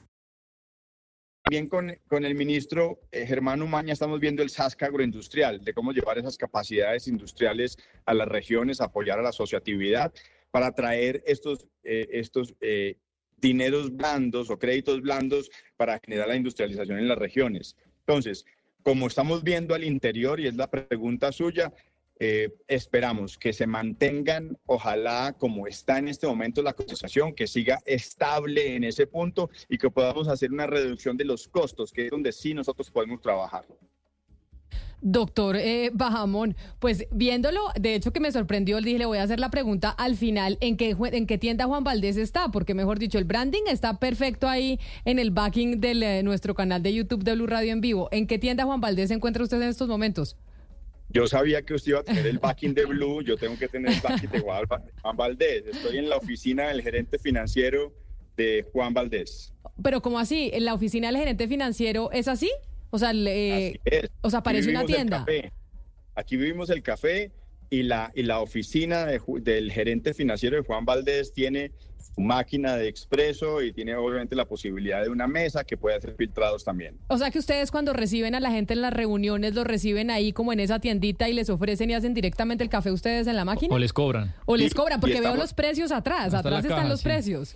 También 1.43 1.67
con, 1.67 1.97
con 2.07 2.23
el 2.23 2.35
ministro 2.35 2.99
eh, 3.11 3.25
Germán 3.25 3.61
Umaña 3.61 3.93
estamos 3.93 4.19
viendo 4.19 4.43
el 4.43 4.49
SASC 4.49 4.83
agroindustrial, 4.83 5.63
de 5.63 5.73
cómo 5.73 5.91
llevar 5.91 6.19
esas 6.19 6.37
capacidades 6.37 7.07
industriales 7.07 7.77
a 8.05 8.13
las 8.13 8.27
regiones, 8.27 8.79
apoyar 8.79 9.19
a 9.19 9.23
la 9.23 9.29
asociatividad 9.29 10.13
para 10.51 10.71
traer 10.73 11.23
estos, 11.25 11.67
eh, 11.83 12.07
estos 12.11 12.53
eh, 12.61 12.97
dineros 13.37 13.95
blandos 13.95 14.51
o 14.51 14.59
créditos 14.59 15.01
blandos 15.01 15.49
para 15.77 15.99
generar 15.99 16.27
la 16.27 16.35
industrialización 16.35 16.99
en 16.99 17.07
las 17.07 17.17
regiones. 17.17 17.75
Entonces, 18.01 18.45
como 18.83 19.07
estamos 19.07 19.43
viendo 19.43 19.73
al 19.73 19.83
interior, 19.83 20.39
y 20.39 20.47
es 20.47 20.55
la 20.55 20.69
pregunta 20.69 21.31
suya, 21.31 21.73
eh, 22.23 22.53
esperamos 22.67 23.35
que 23.35 23.51
se 23.51 23.65
mantengan, 23.65 24.55
ojalá 24.67 25.33
como 25.39 25.65
está 25.65 25.97
en 25.97 26.07
este 26.07 26.27
momento 26.27 26.61
la 26.61 26.73
cotización, 26.73 27.33
que 27.33 27.47
siga 27.47 27.79
estable 27.83 28.75
en 28.75 28.83
ese 28.83 29.07
punto 29.07 29.49
y 29.67 29.79
que 29.79 29.89
podamos 29.89 30.27
hacer 30.27 30.51
una 30.51 30.67
reducción 30.67 31.17
de 31.17 31.25
los 31.25 31.47
costos, 31.47 31.91
que 31.91 32.05
es 32.05 32.11
donde 32.11 32.31
sí 32.31 32.53
nosotros 32.53 32.91
podemos 32.91 33.21
trabajar. 33.21 33.65
Doctor 35.01 35.55
eh, 35.55 35.89
Bajamón, 35.95 36.55
pues 36.77 37.07
viéndolo, 37.09 37.59
de 37.73 37.95
hecho 37.95 38.13
que 38.13 38.19
me 38.19 38.31
sorprendió, 38.31 38.79
dije, 38.81 38.99
le 38.99 39.07
voy 39.07 39.17
a 39.17 39.23
hacer 39.23 39.39
la 39.39 39.49
pregunta 39.49 39.89
al 39.89 40.15
final, 40.15 40.59
¿en 40.61 40.77
qué, 40.77 40.95
¿en 41.11 41.25
qué 41.25 41.39
tienda 41.39 41.65
Juan 41.65 41.83
Valdés 41.83 42.17
está? 42.17 42.49
Porque 42.49 42.75
mejor 42.75 42.99
dicho, 42.99 43.17
el 43.17 43.25
branding 43.25 43.63
está 43.67 43.97
perfecto 43.97 44.47
ahí 44.47 44.79
en 45.05 45.17
el 45.17 45.31
backing 45.31 45.81
de 45.81 46.19
eh, 46.19 46.21
nuestro 46.21 46.53
canal 46.53 46.83
de 46.83 46.93
YouTube 46.93 47.23
de 47.23 47.33
Blue 47.33 47.47
Radio 47.47 47.73
en 47.73 47.81
vivo. 47.81 48.09
¿En 48.11 48.27
qué 48.27 48.37
tienda 48.37 48.65
Juan 48.65 48.79
Valdés 48.79 49.07
se 49.07 49.15
encuentra 49.15 49.41
usted 49.41 49.59
en 49.59 49.69
estos 49.69 49.87
momentos? 49.87 50.37
Yo 51.11 51.27
sabía 51.27 51.61
que 51.61 51.73
usted 51.73 51.91
iba 51.91 51.99
a 51.99 52.03
tener 52.03 52.25
el 52.25 52.39
backing 52.39 52.73
de 52.73 52.85
Blue, 52.85 53.21
yo 53.21 53.35
tengo 53.37 53.57
que 53.57 53.67
tener 53.67 53.93
el 53.93 54.01
backing 54.01 54.29
de 54.29 54.39
Juan 54.39 55.17
Valdés. 55.17 55.65
Estoy 55.67 55.97
en 55.97 56.09
la 56.09 56.17
oficina 56.17 56.69
del 56.69 56.81
gerente 56.81 57.19
financiero 57.19 57.93
de 58.37 58.65
Juan 58.71 58.93
Valdés. 58.93 59.53
Pero 59.83 60.01
¿cómo 60.01 60.19
así? 60.19 60.49
¿En 60.53 60.65
la 60.65 60.73
oficina 60.73 61.07
del 61.07 61.17
gerente 61.17 61.47
financiero 61.47 62.11
es 62.11 62.27
así? 62.27 62.51
O 62.91 62.99
sea, 62.99 63.13
le, 63.13 63.79
o 64.21 64.29
sea, 64.29 64.41
parece 64.43 64.69
una 64.69 64.85
tienda. 64.85 65.25
Aquí 66.15 66.37
vivimos 66.37 66.69
el 66.69 66.81
café 66.81 67.31
y 67.69 67.83
la, 67.83 68.11
y 68.15 68.23
la 68.23 68.39
oficina 68.39 69.05
del 69.05 69.71
gerente 69.71 70.13
financiero 70.13 70.57
de 70.57 70.63
Juan 70.63 70.85
Valdés 70.85 71.33
tiene 71.33 71.71
máquina 72.17 72.75
de 72.75 72.87
expreso 72.87 73.61
y 73.61 73.71
tiene 73.71 73.95
obviamente 73.95 74.35
la 74.35 74.45
posibilidad 74.45 75.01
de 75.01 75.09
una 75.09 75.27
mesa 75.27 75.63
que 75.63 75.77
puede 75.77 75.95
hacer 75.95 76.15
filtrados 76.15 76.63
también. 76.63 76.97
O 77.07 77.17
sea 77.17 77.31
que 77.31 77.39
ustedes 77.39 77.71
cuando 77.71 77.93
reciben 77.93 78.35
a 78.35 78.39
la 78.39 78.51
gente 78.51 78.73
en 78.73 78.81
las 78.81 78.93
reuniones, 78.93 79.55
los 79.55 79.65
reciben 79.65 80.11
ahí 80.11 80.33
como 80.33 80.53
en 80.53 80.59
esa 80.59 80.79
tiendita 80.79 81.29
y 81.29 81.33
les 81.33 81.49
ofrecen 81.49 81.89
y 81.89 81.93
hacen 81.93 82.13
directamente 82.13 82.63
el 82.63 82.69
café 82.69 82.91
ustedes 82.91 83.27
en 83.27 83.35
la 83.35 83.45
máquina. 83.45 83.73
O 83.73 83.79
les 83.79 83.93
cobran. 83.93 84.33
O 84.45 84.55
les 84.55 84.73
cobran, 84.73 84.99
porque 84.99 85.21
veo 85.21 85.35
los 85.35 85.53
precios 85.53 85.91
atrás, 85.91 86.33
atrás 86.33 86.65
están 86.65 86.89
los 86.89 87.01
precios. 87.01 87.55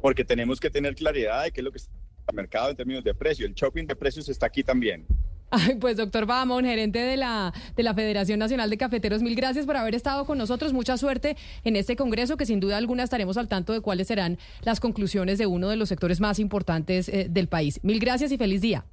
Porque 0.00 0.24
tenemos 0.24 0.60
que 0.60 0.70
tener 0.70 0.94
claridad 0.94 1.44
de 1.44 1.52
qué 1.52 1.60
es 1.60 1.64
lo 1.64 1.70
que 1.70 1.78
está 1.78 1.90
en 1.92 1.98
el 2.28 2.34
mercado 2.34 2.70
en 2.70 2.76
términos 2.76 3.04
de 3.04 3.14
precio. 3.14 3.46
El 3.46 3.54
shopping 3.54 3.86
de 3.86 3.96
precios 3.96 4.28
está 4.28 4.46
aquí 4.46 4.62
también. 4.62 5.06
Pues 5.80 5.96
doctor 5.96 6.26
Bamón, 6.26 6.64
gerente 6.64 6.98
de 6.98 7.16
la, 7.16 7.52
de 7.76 7.82
la 7.82 7.94
Federación 7.94 8.38
Nacional 8.38 8.70
de 8.70 8.76
Cafeteros, 8.76 9.22
mil 9.22 9.34
gracias 9.34 9.66
por 9.66 9.76
haber 9.76 9.94
estado 9.94 10.24
con 10.24 10.38
nosotros. 10.38 10.72
Mucha 10.72 10.96
suerte 10.96 11.36
en 11.64 11.76
este 11.76 11.96
congreso, 11.96 12.36
que 12.36 12.46
sin 12.46 12.60
duda 12.60 12.76
alguna 12.76 13.02
estaremos 13.02 13.36
al 13.36 13.48
tanto 13.48 13.72
de 13.72 13.80
cuáles 13.80 14.08
serán 14.08 14.38
las 14.62 14.80
conclusiones 14.80 15.38
de 15.38 15.46
uno 15.46 15.68
de 15.68 15.76
los 15.76 15.88
sectores 15.88 16.20
más 16.20 16.38
importantes 16.38 17.08
eh, 17.08 17.26
del 17.30 17.48
país. 17.48 17.80
Mil 17.82 17.98
gracias 17.98 18.32
y 18.32 18.38
feliz 18.38 18.60
día. 18.60 18.84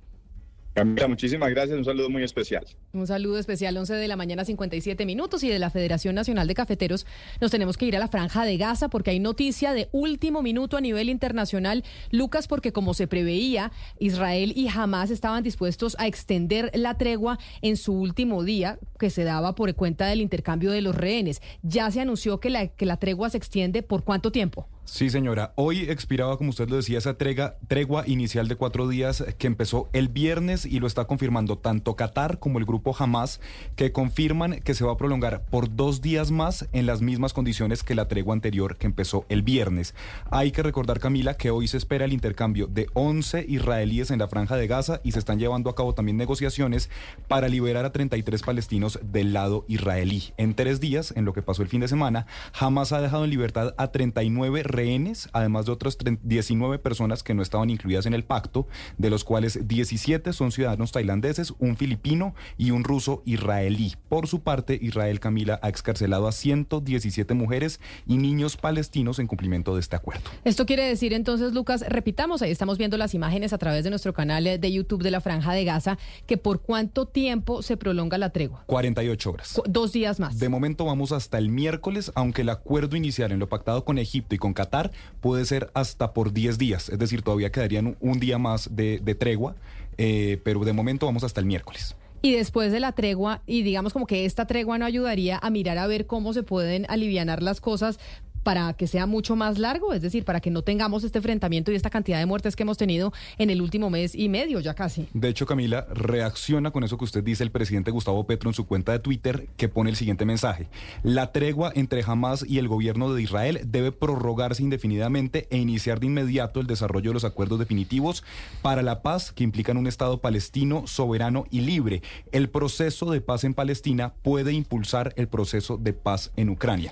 Camila, 0.73 1.07
muchísimas 1.07 1.49
gracias. 1.49 1.77
Un 1.77 1.85
saludo 1.85 2.09
muy 2.09 2.23
especial. 2.23 2.65
Un 2.93 3.07
saludo 3.07 3.37
especial, 3.37 3.77
11 3.77 3.93
de 3.93 4.07
la 4.09 4.17
mañana, 4.17 4.43
57 4.43 5.05
minutos. 5.05 5.43
Y 5.43 5.49
de 5.49 5.59
la 5.59 5.69
Federación 5.69 6.13
Nacional 6.13 6.47
de 6.47 6.55
Cafeteros 6.55 7.05
nos 7.39 7.49
tenemos 7.49 7.77
que 7.77 7.85
ir 7.85 7.95
a 7.95 7.99
la 7.99 8.09
Franja 8.09 8.43
de 8.43 8.57
Gaza 8.57 8.89
porque 8.89 9.11
hay 9.11 9.19
noticia 9.19 9.71
de 9.71 9.87
último 9.93 10.41
minuto 10.41 10.75
a 10.75 10.81
nivel 10.81 11.09
internacional. 11.09 11.85
Lucas, 12.09 12.49
porque 12.49 12.73
como 12.73 12.93
se 12.93 13.07
preveía, 13.07 13.71
Israel 13.99 14.51
y 14.57 14.67
Hamas 14.67 15.09
estaban 15.09 15.41
dispuestos 15.41 15.95
a 15.99 16.07
extender 16.07 16.69
la 16.73 16.97
tregua 16.97 17.39
en 17.61 17.77
su 17.77 17.93
último 17.93 18.43
día, 18.43 18.77
que 18.99 19.09
se 19.09 19.23
daba 19.23 19.55
por 19.55 19.73
cuenta 19.73 20.07
del 20.07 20.19
intercambio 20.19 20.71
de 20.71 20.81
los 20.81 20.93
rehenes. 20.93 21.41
Ya 21.63 21.89
se 21.91 22.01
anunció 22.01 22.41
que 22.41 22.49
la, 22.49 22.67
que 22.67 22.85
la 22.85 22.97
tregua 22.97 23.29
se 23.29 23.37
extiende 23.37 23.83
por 23.83 24.03
cuánto 24.03 24.33
tiempo. 24.33 24.67
Sí, 24.83 25.09
señora. 25.09 25.53
Hoy 25.55 25.89
expiraba, 25.89 26.37
como 26.37 26.49
usted 26.49 26.67
lo 26.67 26.75
decía, 26.75 26.97
esa 26.97 27.15
tregua 27.15 28.03
inicial 28.07 28.49
de 28.49 28.55
cuatro 28.55 28.89
días 28.89 29.23
que 29.37 29.47
empezó 29.47 29.89
el 29.93 30.09
viernes 30.09 30.65
y 30.65 30.79
lo 30.79 30.87
está 30.87 31.05
confirmando 31.05 31.57
tanto 31.57 31.95
Qatar 31.95 32.39
como 32.39 32.59
el 32.59 32.65
grupo 32.65 32.80
Hamas, 32.97 33.39
que 33.75 33.91
confirman 33.91 34.59
que 34.59 34.73
se 34.73 34.83
va 34.83 34.93
a 34.93 34.97
prolongar 34.97 35.45
por 35.45 35.75
dos 35.75 36.01
días 36.01 36.31
más 36.31 36.67
en 36.73 36.85
las 36.85 37.01
mismas 37.01 37.33
condiciones 37.33 37.83
que 37.83 37.95
la 37.95 38.07
tregua 38.07 38.33
anterior 38.33 38.77
que 38.77 38.87
empezó 38.87 39.25
el 39.29 39.43
viernes. 39.43 39.93
Hay 40.29 40.51
que 40.51 40.63
recordar, 40.63 40.99
Camila, 40.99 41.35
que 41.35 41.51
hoy 41.51 41.67
se 41.67 41.77
espera 41.77 42.05
el 42.05 42.13
intercambio 42.13 42.67
de 42.67 42.87
11 42.93 43.45
israelíes 43.47 44.11
en 44.11 44.19
la 44.19 44.27
franja 44.27 44.55
de 44.55 44.67
Gaza 44.67 44.99
y 45.03 45.11
se 45.11 45.19
están 45.19 45.39
llevando 45.39 45.69
a 45.69 45.75
cabo 45.75 45.93
también 45.93 46.17
negociaciones 46.17 46.89
para 47.27 47.47
liberar 47.47 47.85
a 47.85 47.91
33 47.91 48.41
palestinos 48.41 48.99
del 49.03 49.33
lado 49.33 49.65
israelí. 49.67 50.33
En 50.37 50.55
tres 50.55 50.79
días, 50.79 51.13
en 51.15 51.25
lo 51.25 51.33
que 51.33 51.41
pasó 51.41 51.61
el 51.61 51.69
fin 51.69 51.81
de 51.81 51.87
semana, 51.87 52.25
Hamas 52.59 52.91
ha 52.91 53.01
dejado 53.01 53.23
en 53.23 53.29
libertad 53.29 53.73
a 53.77 53.91
39 53.91 54.63
rehenes, 54.63 55.29
además 55.33 55.65
de 55.65 55.71
otras 55.71 55.97
19 56.23 56.79
personas 56.79 57.23
que 57.23 57.33
no 57.33 57.41
estaban 57.41 57.69
incluidas 57.69 58.05
en 58.05 58.13
el 58.13 58.23
pacto, 58.23 58.67
de 58.97 59.09
los 59.09 59.23
cuales 59.23 59.67
17 59.67 60.33
son 60.33 60.51
ciudadanos 60.51 60.91
tailandeses, 60.91 61.53
un 61.59 61.77
filipino 61.77 62.33
y 62.57 62.70
un 62.71 62.83
ruso 62.83 63.21
israelí. 63.25 63.95
Por 64.09 64.27
su 64.27 64.41
parte, 64.41 64.77
Israel 64.81 65.19
Camila 65.19 65.59
ha 65.61 65.69
excarcelado 65.69 66.27
a 66.27 66.31
117 66.31 67.33
mujeres 67.33 67.79
y 68.07 68.17
niños 68.17 68.57
palestinos 68.57 69.19
en 69.19 69.27
cumplimiento 69.27 69.73
de 69.75 69.81
este 69.81 69.95
acuerdo. 69.95 70.23
Esto 70.43 70.65
quiere 70.65 70.83
decir 70.83 71.13
entonces, 71.13 71.53
Lucas, 71.53 71.83
repitamos, 71.87 72.41
ahí 72.41 72.51
estamos 72.51 72.77
viendo 72.77 72.97
las 72.97 73.13
imágenes 73.13 73.53
a 73.53 73.57
través 73.57 73.83
de 73.83 73.89
nuestro 73.89 74.13
canal 74.13 74.43
de 74.43 74.71
YouTube 74.71 75.03
de 75.03 75.11
la 75.11 75.21
Franja 75.21 75.53
de 75.53 75.65
Gaza, 75.65 75.97
que 76.25 76.37
por 76.37 76.61
cuánto 76.61 77.05
tiempo 77.05 77.61
se 77.61 77.77
prolonga 77.77 78.17
la 78.17 78.29
tregua. 78.29 78.63
48 78.67 79.31
horas. 79.31 79.61
dos 79.67 79.91
días 79.91 80.19
más. 80.19 80.39
De 80.39 80.49
momento 80.49 80.85
vamos 80.85 81.11
hasta 81.11 81.37
el 81.37 81.49
miércoles, 81.49 82.11
aunque 82.15 82.41
el 82.41 82.49
acuerdo 82.49 82.95
inicial 82.95 83.31
en 83.31 83.39
lo 83.39 83.49
pactado 83.49 83.85
con 83.85 83.97
Egipto 83.97 84.35
y 84.35 84.37
con 84.37 84.53
Qatar 84.53 84.91
puede 85.19 85.45
ser 85.45 85.69
hasta 85.73 86.13
por 86.13 86.33
10 86.33 86.57
días, 86.57 86.89
es 86.89 86.99
decir, 86.99 87.21
todavía 87.21 87.51
quedarían 87.51 87.97
un 87.99 88.19
día 88.19 88.37
más 88.37 88.75
de, 88.75 88.99
de 89.03 89.15
tregua, 89.15 89.55
eh, 89.97 90.39
pero 90.43 90.61
de 90.61 90.73
momento 90.73 91.05
vamos 91.05 91.23
hasta 91.23 91.39
el 91.39 91.45
miércoles. 91.45 91.95
Y 92.21 92.33
después 92.33 92.71
de 92.71 92.79
la 92.79 92.91
tregua, 92.91 93.41
y 93.47 93.63
digamos 93.63 93.93
como 93.93 94.05
que 94.05 94.25
esta 94.25 94.45
tregua 94.45 94.77
no 94.77 94.85
ayudaría 94.85 95.39
a 95.41 95.49
mirar 95.49 95.77
a 95.77 95.87
ver 95.87 96.05
cómo 96.05 96.33
se 96.33 96.43
pueden 96.43 96.85
alivianar 96.87 97.41
las 97.41 97.61
cosas 97.61 97.99
para 98.43 98.73
que 98.73 98.87
sea 98.87 99.05
mucho 99.05 99.35
más 99.35 99.57
largo, 99.57 99.93
es 99.93 100.01
decir, 100.01 100.25
para 100.25 100.39
que 100.39 100.49
no 100.49 100.61
tengamos 100.61 101.03
este 101.03 101.19
enfrentamiento 101.19 101.71
y 101.71 101.75
esta 101.75 101.89
cantidad 101.89 102.19
de 102.19 102.25
muertes 102.25 102.55
que 102.55 102.63
hemos 102.63 102.77
tenido 102.77 103.13
en 103.37 103.49
el 103.49 103.61
último 103.61 103.89
mes 103.89 104.15
y 104.15 104.29
medio 104.29 104.59
ya 104.59 104.73
casi. 104.73 105.07
De 105.13 105.29
hecho, 105.29 105.45
Camila, 105.45 105.85
reacciona 105.93 106.71
con 106.71 106.83
eso 106.83 106.97
que 106.97 107.05
usted 107.05 107.23
dice 107.23 107.43
el 107.43 107.51
presidente 107.51 107.91
Gustavo 107.91 108.25
Petro 108.25 108.49
en 108.49 108.53
su 108.53 108.65
cuenta 108.65 108.91
de 108.91 108.99
Twitter, 108.99 109.47
que 109.57 109.69
pone 109.69 109.89
el 109.89 109.95
siguiente 109.95 110.25
mensaje. 110.25 110.67
La 111.03 111.31
tregua 111.31 111.71
entre 111.75 112.03
Hamas 112.05 112.45
y 112.47 112.57
el 112.57 112.67
gobierno 112.67 113.13
de 113.13 113.21
Israel 113.21 113.61
debe 113.65 113.91
prorrogarse 113.91 114.63
indefinidamente 114.63 115.47
e 115.49 115.57
iniciar 115.57 115.99
de 115.99 116.07
inmediato 116.07 116.59
el 116.59 116.67
desarrollo 116.67 117.11
de 117.11 117.15
los 117.15 117.25
acuerdos 117.25 117.59
definitivos 117.59 118.23
para 118.61 118.81
la 118.81 119.01
paz 119.01 119.31
que 119.31 119.43
implican 119.43 119.77
un 119.77 119.87
Estado 119.87 120.19
palestino 120.19 120.87
soberano 120.87 121.45
y 121.49 121.61
libre. 121.61 122.01
El 122.31 122.49
proceso 122.49 123.11
de 123.11 123.21
paz 123.21 123.43
en 123.43 123.53
Palestina 123.53 124.13
puede 124.21 124.53
impulsar 124.53 125.13
el 125.15 125.27
proceso 125.27 125.77
de 125.77 125.93
paz 125.93 126.31
en 126.35 126.49
Ucrania 126.49 126.91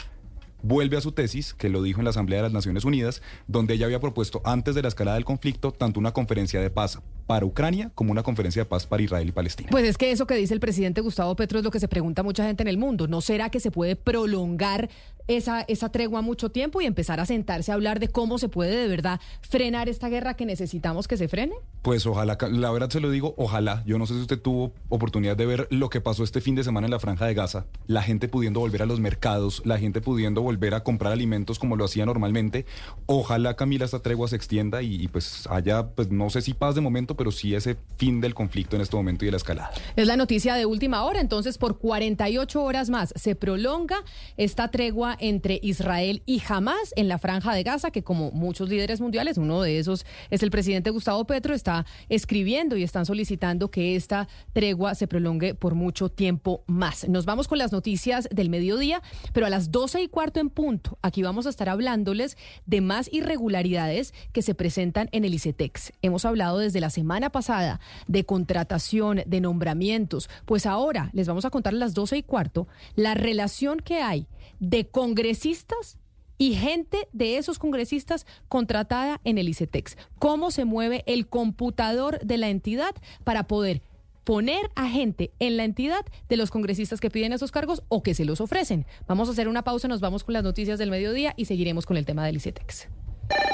vuelve 0.61 0.97
a 0.97 1.01
su 1.01 1.11
tesis, 1.11 1.53
que 1.53 1.69
lo 1.69 1.81
dijo 1.81 1.99
en 1.99 2.05
la 2.05 2.11
Asamblea 2.11 2.39
de 2.39 2.43
las 2.43 2.53
Naciones 2.53 2.85
Unidas, 2.85 3.21
donde 3.47 3.73
ella 3.73 3.85
había 3.85 3.99
propuesto 3.99 4.41
antes 4.43 4.75
de 4.75 4.81
la 4.81 4.87
escalada 4.87 5.15
del 5.15 5.25
conflicto 5.25 5.71
tanto 5.71 5.99
una 5.99 6.13
conferencia 6.13 6.61
de 6.61 6.69
paz 6.69 6.99
para 7.29 7.45
Ucrania 7.45 7.91
como 7.93 8.11
una 8.11 8.23
conferencia 8.23 8.63
de 8.63 8.65
paz 8.65 8.87
para 8.87 9.03
Israel 9.03 9.29
y 9.29 9.31
Palestina. 9.31 9.69
Pues 9.69 9.85
es 9.85 9.99
que 9.99 10.09
eso 10.09 10.25
que 10.25 10.33
dice 10.33 10.55
el 10.55 10.59
presidente 10.59 10.99
Gustavo 11.01 11.35
Petro 11.35 11.59
es 11.59 11.63
lo 11.63 11.69
que 11.69 11.79
se 11.79 11.87
pregunta 11.87 12.23
mucha 12.23 12.43
gente 12.43 12.63
en 12.63 12.67
el 12.67 12.79
mundo. 12.79 13.07
¿No 13.07 13.21
será 13.21 13.51
que 13.51 13.59
se 13.59 13.69
puede 13.69 13.95
prolongar 13.95 14.89
esa, 15.27 15.61
esa 15.61 15.91
tregua 15.91 16.23
mucho 16.23 16.49
tiempo 16.49 16.81
y 16.81 16.87
empezar 16.87 17.19
a 17.19 17.27
sentarse 17.27 17.71
a 17.71 17.75
hablar 17.75 17.99
de 17.99 18.07
cómo 18.07 18.39
se 18.39 18.49
puede 18.49 18.75
de 18.75 18.87
verdad 18.87 19.21
frenar 19.41 19.89
esta 19.89 20.09
guerra 20.09 20.33
que 20.33 20.47
necesitamos 20.47 21.07
que 21.07 21.17
se 21.17 21.27
frene? 21.27 21.53
Pues 21.83 22.07
ojalá, 22.07 22.35
la 22.49 22.71
verdad 22.71 22.89
se 22.89 22.99
lo 22.99 23.11
digo, 23.11 23.35
ojalá. 23.37 23.83
Yo 23.85 23.99
no 23.99 24.07
sé 24.07 24.15
si 24.15 24.21
usted 24.21 24.41
tuvo 24.41 24.73
oportunidad 24.89 25.37
de 25.37 25.45
ver 25.45 25.67
lo 25.69 25.91
que 25.91 26.01
pasó 26.01 26.23
este 26.23 26.41
fin 26.41 26.55
de 26.55 26.63
semana 26.63 26.87
en 26.87 26.91
la 26.91 26.99
franja 26.99 27.27
de 27.27 27.35
Gaza, 27.35 27.67
la 27.85 28.01
gente 28.01 28.27
pudiendo 28.27 28.59
volver 28.59 28.81
a 28.81 28.87
los 28.87 28.99
mercados, 28.99 29.61
la 29.65 29.77
gente 29.77 30.01
pudiendo 30.01 30.41
volver 30.41 30.73
a 30.73 30.83
comprar 30.83 31.13
alimentos 31.13 31.59
como 31.59 31.75
lo 31.75 31.85
hacía 31.85 32.07
normalmente. 32.07 32.65
Ojalá, 33.05 33.55
Camila, 33.55 33.85
esta 33.85 34.01
tregua 34.01 34.27
se 34.27 34.35
extienda 34.35 34.81
y, 34.81 34.95
y 34.95 35.07
pues 35.09 35.45
haya, 35.51 35.89
pues 35.89 36.09
no 36.09 36.31
sé 36.31 36.41
si 36.41 36.55
paz 36.55 36.73
de 36.73 36.81
momento, 36.81 37.15
pero 37.19 37.31
sí 37.33 37.53
ese 37.53 37.75
fin 37.97 38.21
del 38.21 38.33
conflicto 38.33 38.77
en 38.77 38.81
este 38.81 38.95
momento 38.95 39.25
y 39.25 39.27
de 39.27 39.31
la 39.31 39.37
escalada. 39.37 39.71
Es 39.97 40.07
la 40.07 40.15
noticia 40.15 40.55
de 40.55 40.65
última 40.65 41.03
hora, 41.03 41.19
entonces 41.19 41.57
por 41.57 41.77
48 41.77 42.63
horas 42.63 42.89
más 42.89 43.11
se 43.13 43.35
prolonga 43.35 44.05
esta 44.37 44.71
tregua 44.71 45.17
entre 45.19 45.59
Israel 45.61 46.23
y 46.25 46.41
Hamas 46.47 46.93
en 46.95 47.09
la 47.09 47.17
franja 47.17 47.53
de 47.53 47.63
Gaza, 47.63 47.91
que 47.91 48.03
como 48.03 48.31
muchos 48.31 48.69
líderes 48.69 49.01
mundiales, 49.01 49.37
uno 49.37 49.61
de 49.61 49.79
esos 49.79 50.05
es 50.29 50.43
el 50.43 50.49
presidente 50.49 50.91
Gustavo 50.91 51.25
Petro, 51.25 51.53
está 51.53 51.85
escribiendo 52.07 52.77
y 52.77 52.83
están 52.83 53.05
solicitando 53.05 53.69
que 53.69 53.97
esta 53.97 54.29
tregua 54.53 54.95
se 54.95 55.05
prolongue 55.05 55.55
por 55.55 55.75
mucho 55.75 56.07
tiempo 56.07 56.63
más. 56.67 57.09
Nos 57.09 57.25
vamos 57.25 57.49
con 57.49 57.57
las 57.57 57.73
noticias 57.73 58.29
del 58.31 58.49
mediodía, 58.49 59.01
pero 59.33 59.45
a 59.45 59.49
las 59.49 59.71
12 59.71 60.03
y 60.03 60.07
cuarto 60.07 60.39
en 60.39 60.49
punto, 60.49 60.97
aquí 61.01 61.21
vamos 61.21 61.47
a 61.47 61.49
estar 61.49 61.67
hablándoles 61.67 62.37
de 62.65 62.79
más 62.79 63.11
irregularidades 63.11 64.13
que 64.31 64.41
se 64.41 64.55
presentan 64.55 65.09
en 65.11 65.25
el 65.25 65.33
ICETEX. 65.33 65.91
Hemos 66.01 66.23
hablado 66.23 66.59
desde 66.59 66.79
la 66.79 66.89
semana 66.89 67.08
pasada 67.31 67.79
de 68.07 68.23
contratación, 68.23 69.23
de 69.25 69.41
nombramientos, 69.41 70.29
pues 70.45 70.65
ahora 70.65 71.09
les 71.13 71.27
vamos 71.27 71.45
a 71.45 71.49
contar 71.49 71.73
a 71.73 71.77
las 71.77 71.93
12 71.93 72.17
y 72.17 72.23
cuarto 72.23 72.67
la 72.95 73.15
relación 73.15 73.79
que 73.79 74.01
hay 74.01 74.27
de 74.59 74.87
congresistas 74.87 75.97
y 76.37 76.53
gente 76.53 77.07
de 77.11 77.37
esos 77.37 77.59
congresistas 77.59 78.25
contratada 78.47 79.19
en 79.23 79.37
el 79.37 79.49
ICETEX. 79.49 79.97
¿Cómo 80.19 80.51
se 80.51 80.65
mueve 80.65 81.03
el 81.05 81.27
computador 81.27 82.19
de 82.21 82.37
la 82.37 82.49
entidad 82.49 82.95
para 83.23 83.43
poder 83.43 83.81
poner 84.23 84.69
a 84.75 84.87
gente 84.87 85.31
en 85.39 85.57
la 85.57 85.65
entidad 85.65 86.05
de 86.29 86.37
los 86.37 86.51
congresistas 86.51 87.01
que 87.01 87.09
piden 87.09 87.33
esos 87.33 87.51
cargos 87.51 87.83
o 87.89 88.03
que 88.03 88.13
se 88.13 88.25
los 88.25 88.39
ofrecen? 88.39 88.85
Vamos 89.07 89.27
a 89.27 89.31
hacer 89.31 89.47
una 89.47 89.63
pausa, 89.63 89.87
nos 89.87 90.01
vamos 90.01 90.23
con 90.23 90.33
las 90.33 90.43
noticias 90.43 90.79
del 90.79 90.91
mediodía 90.91 91.33
y 91.35 91.45
seguiremos 91.45 91.85
con 91.85 91.97
el 91.97 92.05
tema 92.05 92.25
del 92.25 92.37
ICETEX. 92.37 92.87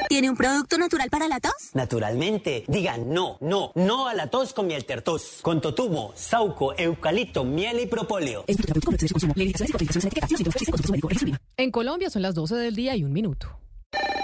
¿Tiene 0.10 0.30
un 0.30 0.38
producto 0.38 0.78
natural 0.78 1.10
para 1.10 1.28
la 1.28 1.40
tos? 1.40 1.72
Naturalmente. 1.74 2.64
Digan 2.68 3.10
no, 3.10 3.38
no, 3.42 3.72
no 3.76 4.08
a 4.08 4.14
la 4.14 4.28
tos 4.28 4.54
con 4.54 4.68
miel 4.68 4.86
tertos. 4.86 5.40
Con 5.42 5.62
totumo, 5.62 6.14
sauco, 6.16 6.74
eucalipto, 6.78 7.44
miel 7.44 7.80
y 7.80 7.88
propóleo. 7.88 8.46
En 11.58 11.72
Colombia 11.72 12.10
son 12.10 12.22
las 12.22 12.36
12 12.36 12.56
del 12.56 12.76
día 12.76 12.96
y 12.96 13.04
un 13.04 13.14
minuto. 13.14 13.65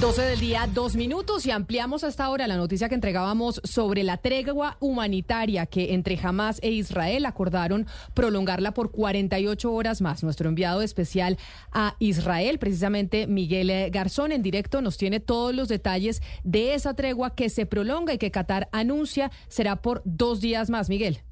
12 0.00 0.22
del 0.22 0.38
día, 0.38 0.68
dos 0.72 0.94
minutos 0.94 1.44
y 1.44 1.50
ampliamos 1.50 2.04
hasta 2.04 2.24
ahora 2.24 2.46
la 2.46 2.56
noticia 2.56 2.88
que 2.88 2.94
entregábamos 2.94 3.60
sobre 3.64 4.04
la 4.04 4.16
tregua 4.16 4.76
humanitaria 4.78 5.66
que 5.66 5.92
entre 5.92 6.16
Hamas 6.22 6.60
e 6.62 6.70
Israel 6.70 7.26
acordaron 7.26 7.84
prolongarla 8.14 8.72
por 8.74 8.92
48 8.92 9.72
horas 9.72 10.00
más. 10.00 10.22
Nuestro 10.22 10.48
enviado 10.48 10.82
especial 10.82 11.36
a 11.72 11.96
Israel, 11.98 12.60
precisamente 12.60 13.26
Miguel 13.26 13.90
Garzón, 13.90 14.30
en 14.30 14.44
directo 14.44 14.82
nos 14.82 14.98
tiene 14.98 15.18
todos 15.18 15.52
los 15.52 15.66
detalles 15.66 16.22
de 16.44 16.74
esa 16.74 16.94
tregua 16.94 17.34
que 17.34 17.50
se 17.50 17.66
prolonga 17.66 18.14
y 18.14 18.18
que 18.18 18.30
Qatar 18.30 18.68
anuncia 18.70 19.32
será 19.48 19.82
por 19.82 20.02
dos 20.04 20.40
días 20.40 20.70
más. 20.70 20.88
Miguel. 20.88 21.22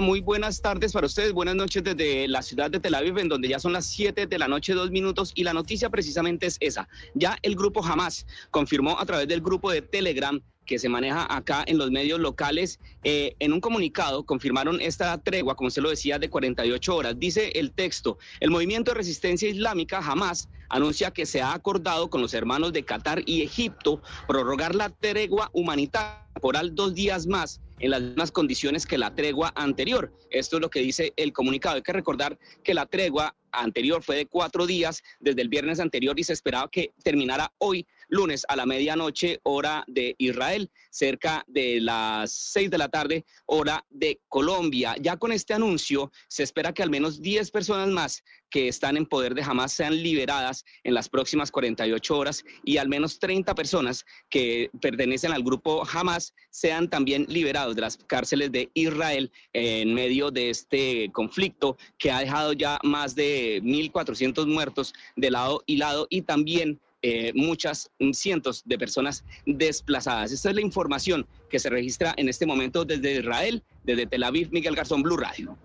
Muy 0.00 0.20
buenas 0.20 0.60
tardes 0.60 0.92
para 0.92 1.06
ustedes, 1.06 1.32
buenas 1.32 1.56
noches 1.56 1.82
desde 1.82 2.28
la 2.28 2.42
ciudad 2.42 2.70
de 2.70 2.78
Tel 2.78 2.94
Aviv, 2.94 3.18
en 3.18 3.28
donde 3.28 3.48
ya 3.48 3.58
son 3.58 3.72
las 3.72 3.86
7 3.86 4.26
de 4.26 4.38
la 4.38 4.46
noche, 4.46 4.72
dos 4.74 4.92
minutos, 4.92 5.32
y 5.34 5.42
la 5.42 5.52
noticia 5.52 5.90
precisamente 5.90 6.46
es 6.46 6.56
esa. 6.60 6.88
Ya 7.14 7.36
el 7.42 7.56
grupo 7.56 7.84
Hamas 7.84 8.24
confirmó 8.52 9.00
a 9.00 9.06
través 9.06 9.26
del 9.26 9.40
grupo 9.40 9.72
de 9.72 9.82
Telegram 9.82 10.40
que 10.66 10.78
se 10.78 10.88
maneja 10.88 11.26
acá 11.34 11.64
en 11.66 11.78
los 11.78 11.90
medios 11.90 12.20
locales, 12.20 12.78
eh, 13.02 13.34
en 13.40 13.52
un 13.52 13.60
comunicado 13.60 14.24
confirmaron 14.24 14.80
esta 14.80 15.18
tregua, 15.18 15.56
como 15.56 15.70
se 15.70 15.80
lo 15.80 15.90
decía, 15.90 16.20
de 16.20 16.30
48 16.30 16.94
horas. 16.94 17.18
Dice 17.18 17.50
el 17.56 17.72
texto, 17.72 18.18
el 18.38 18.50
movimiento 18.50 18.92
de 18.92 18.98
resistencia 18.98 19.48
islámica 19.48 19.98
Hamas 19.98 20.48
anuncia 20.68 21.10
que 21.10 21.26
se 21.26 21.42
ha 21.42 21.54
acordado 21.54 22.08
con 22.08 22.20
los 22.20 22.34
hermanos 22.34 22.72
de 22.72 22.84
Qatar 22.84 23.22
y 23.26 23.42
Egipto 23.42 24.00
prorrogar 24.28 24.76
la 24.76 24.90
tregua 24.90 25.50
humanitaria 25.52 26.28
temporal 26.34 26.74
dos 26.74 26.94
días 26.94 27.26
más 27.26 27.60
en 27.80 27.90
las 27.90 28.00
mismas 28.00 28.32
condiciones 28.32 28.86
que 28.86 28.98
la 28.98 29.14
tregua 29.14 29.52
anterior. 29.54 30.12
Esto 30.30 30.56
es 30.56 30.62
lo 30.62 30.70
que 30.70 30.80
dice 30.80 31.12
el 31.16 31.32
comunicado. 31.32 31.76
Hay 31.76 31.82
que 31.82 31.92
recordar 31.92 32.38
que 32.62 32.74
la 32.74 32.86
tregua 32.86 33.34
anterior 33.52 34.02
fue 34.02 34.16
de 34.16 34.26
cuatro 34.26 34.66
días 34.66 35.02
desde 35.20 35.42
el 35.42 35.48
viernes 35.48 35.80
anterior 35.80 36.18
y 36.18 36.24
se 36.24 36.32
esperaba 36.32 36.68
que 36.70 36.92
terminara 37.02 37.52
hoy, 37.58 37.86
lunes, 38.08 38.44
a 38.48 38.56
la 38.56 38.66
medianoche, 38.66 39.40
hora 39.44 39.84
de 39.86 40.14
Israel, 40.18 40.70
cerca 40.90 41.44
de 41.46 41.80
las 41.80 42.32
seis 42.32 42.70
de 42.70 42.78
la 42.78 42.88
tarde, 42.88 43.24
hora 43.46 43.84
de 43.90 44.20
Colombia. 44.28 44.96
Ya 45.00 45.16
con 45.16 45.32
este 45.32 45.54
anuncio, 45.54 46.10
se 46.28 46.42
espera 46.42 46.72
que 46.72 46.82
al 46.82 46.90
menos 46.90 47.20
10 47.20 47.50
personas 47.50 47.88
más 47.88 48.22
que 48.50 48.68
están 48.68 48.96
en 48.96 49.06
poder 49.06 49.34
de 49.34 49.42
Hamas 49.42 49.72
sean 49.72 50.02
liberadas 50.02 50.64
en 50.84 50.94
las 50.94 51.08
próximas 51.08 51.50
48 51.50 52.16
horas 52.16 52.44
y 52.64 52.78
al 52.78 52.88
menos 52.88 53.18
30 53.18 53.54
personas 53.54 54.04
que 54.30 54.70
pertenecen 54.80 55.32
al 55.32 55.42
grupo 55.42 55.86
Hamas 55.92 56.34
sean 56.50 56.88
también 56.88 57.26
liberados 57.28 57.74
de 57.74 57.82
las 57.82 57.96
cárceles 57.96 58.50
de 58.52 58.70
Israel 58.74 59.30
en 59.52 59.94
medio 59.94 60.30
de 60.30 60.50
este 60.50 61.10
conflicto 61.12 61.76
que 61.98 62.10
ha 62.10 62.20
dejado 62.20 62.52
ya 62.52 62.78
más 62.82 63.14
de 63.14 63.60
1.400 63.62 64.46
muertos 64.46 64.94
de 65.16 65.30
lado 65.30 65.62
y 65.66 65.76
lado 65.76 66.06
y 66.10 66.22
también 66.22 66.80
eh, 67.02 67.32
muchas 67.34 67.90
cientos 68.12 68.62
de 68.64 68.78
personas 68.78 69.24
desplazadas. 69.46 70.32
Esta 70.32 70.50
es 70.50 70.54
la 70.54 70.62
información 70.62 71.26
que 71.48 71.58
se 71.58 71.70
registra 71.70 72.14
en 72.16 72.28
este 72.28 72.46
momento 72.46 72.84
desde 72.84 73.20
Israel, 73.20 73.62
desde 73.84 74.06
Tel 74.06 74.24
Aviv, 74.24 74.48
Miguel 74.50 74.74
Garzón, 74.74 75.02
Blue 75.02 75.16
Radio. 75.16 75.56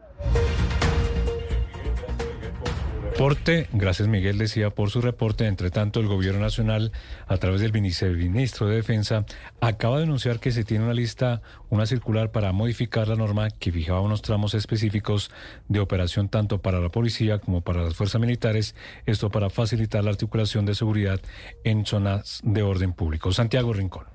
Reporte, 3.13 3.67
gracias 3.73 4.07
Miguel 4.07 4.39
decía 4.39 4.71
por 4.71 4.89
su 4.89 4.99
reporte. 4.99 5.45
Entre 5.45 5.69
tanto, 5.69 5.99
el 5.99 6.07
gobierno 6.07 6.41
nacional, 6.41 6.91
a 7.27 7.37
través 7.37 7.61
del 7.61 7.71
viceministro 7.71 8.65
de 8.67 8.77
Defensa, 8.77 9.23
acaba 9.61 9.97
de 9.97 10.05
anunciar 10.05 10.39
que 10.39 10.51
se 10.51 10.63
tiene 10.63 10.85
una 10.85 10.95
lista, 10.95 11.43
una 11.69 11.85
circular 11.85 12.31
para 12.31 12.51
modificar 12.53 13.07
la 13.07 13.15
norma 13.15 13.51
que 13.51 13.71
fijaba 13.71 14.01
unos 14.01 14.23
tramos 14.23 14.55
específicos 14.55 15.29
de 15.67 15.79
operación 15.79 16.27
tanto 16.27 16.63
para 16.63 16.79
la 16.79 16.89
policía 16.89 17.37
como 17.37 17.61
para 17.61 17.83
las 17.83 17.93
fuerzas 17.93 18.19
militares, 18.19 18.75
esto 19.05 19.29
para 19.29 19.51
facilitar 19.51 20.03
la 20.03 20.09
articulación 20.09 20.65
de 20.65 20.73
seguridad 20.73 21.21
en 21.63 21.85
zonas 21.85 22.41
de 22.43 22.63
orden 22.63 22.93
público. 22.93 23.31
Santiago 23.31 23.73
Rincón. 23.73 24.12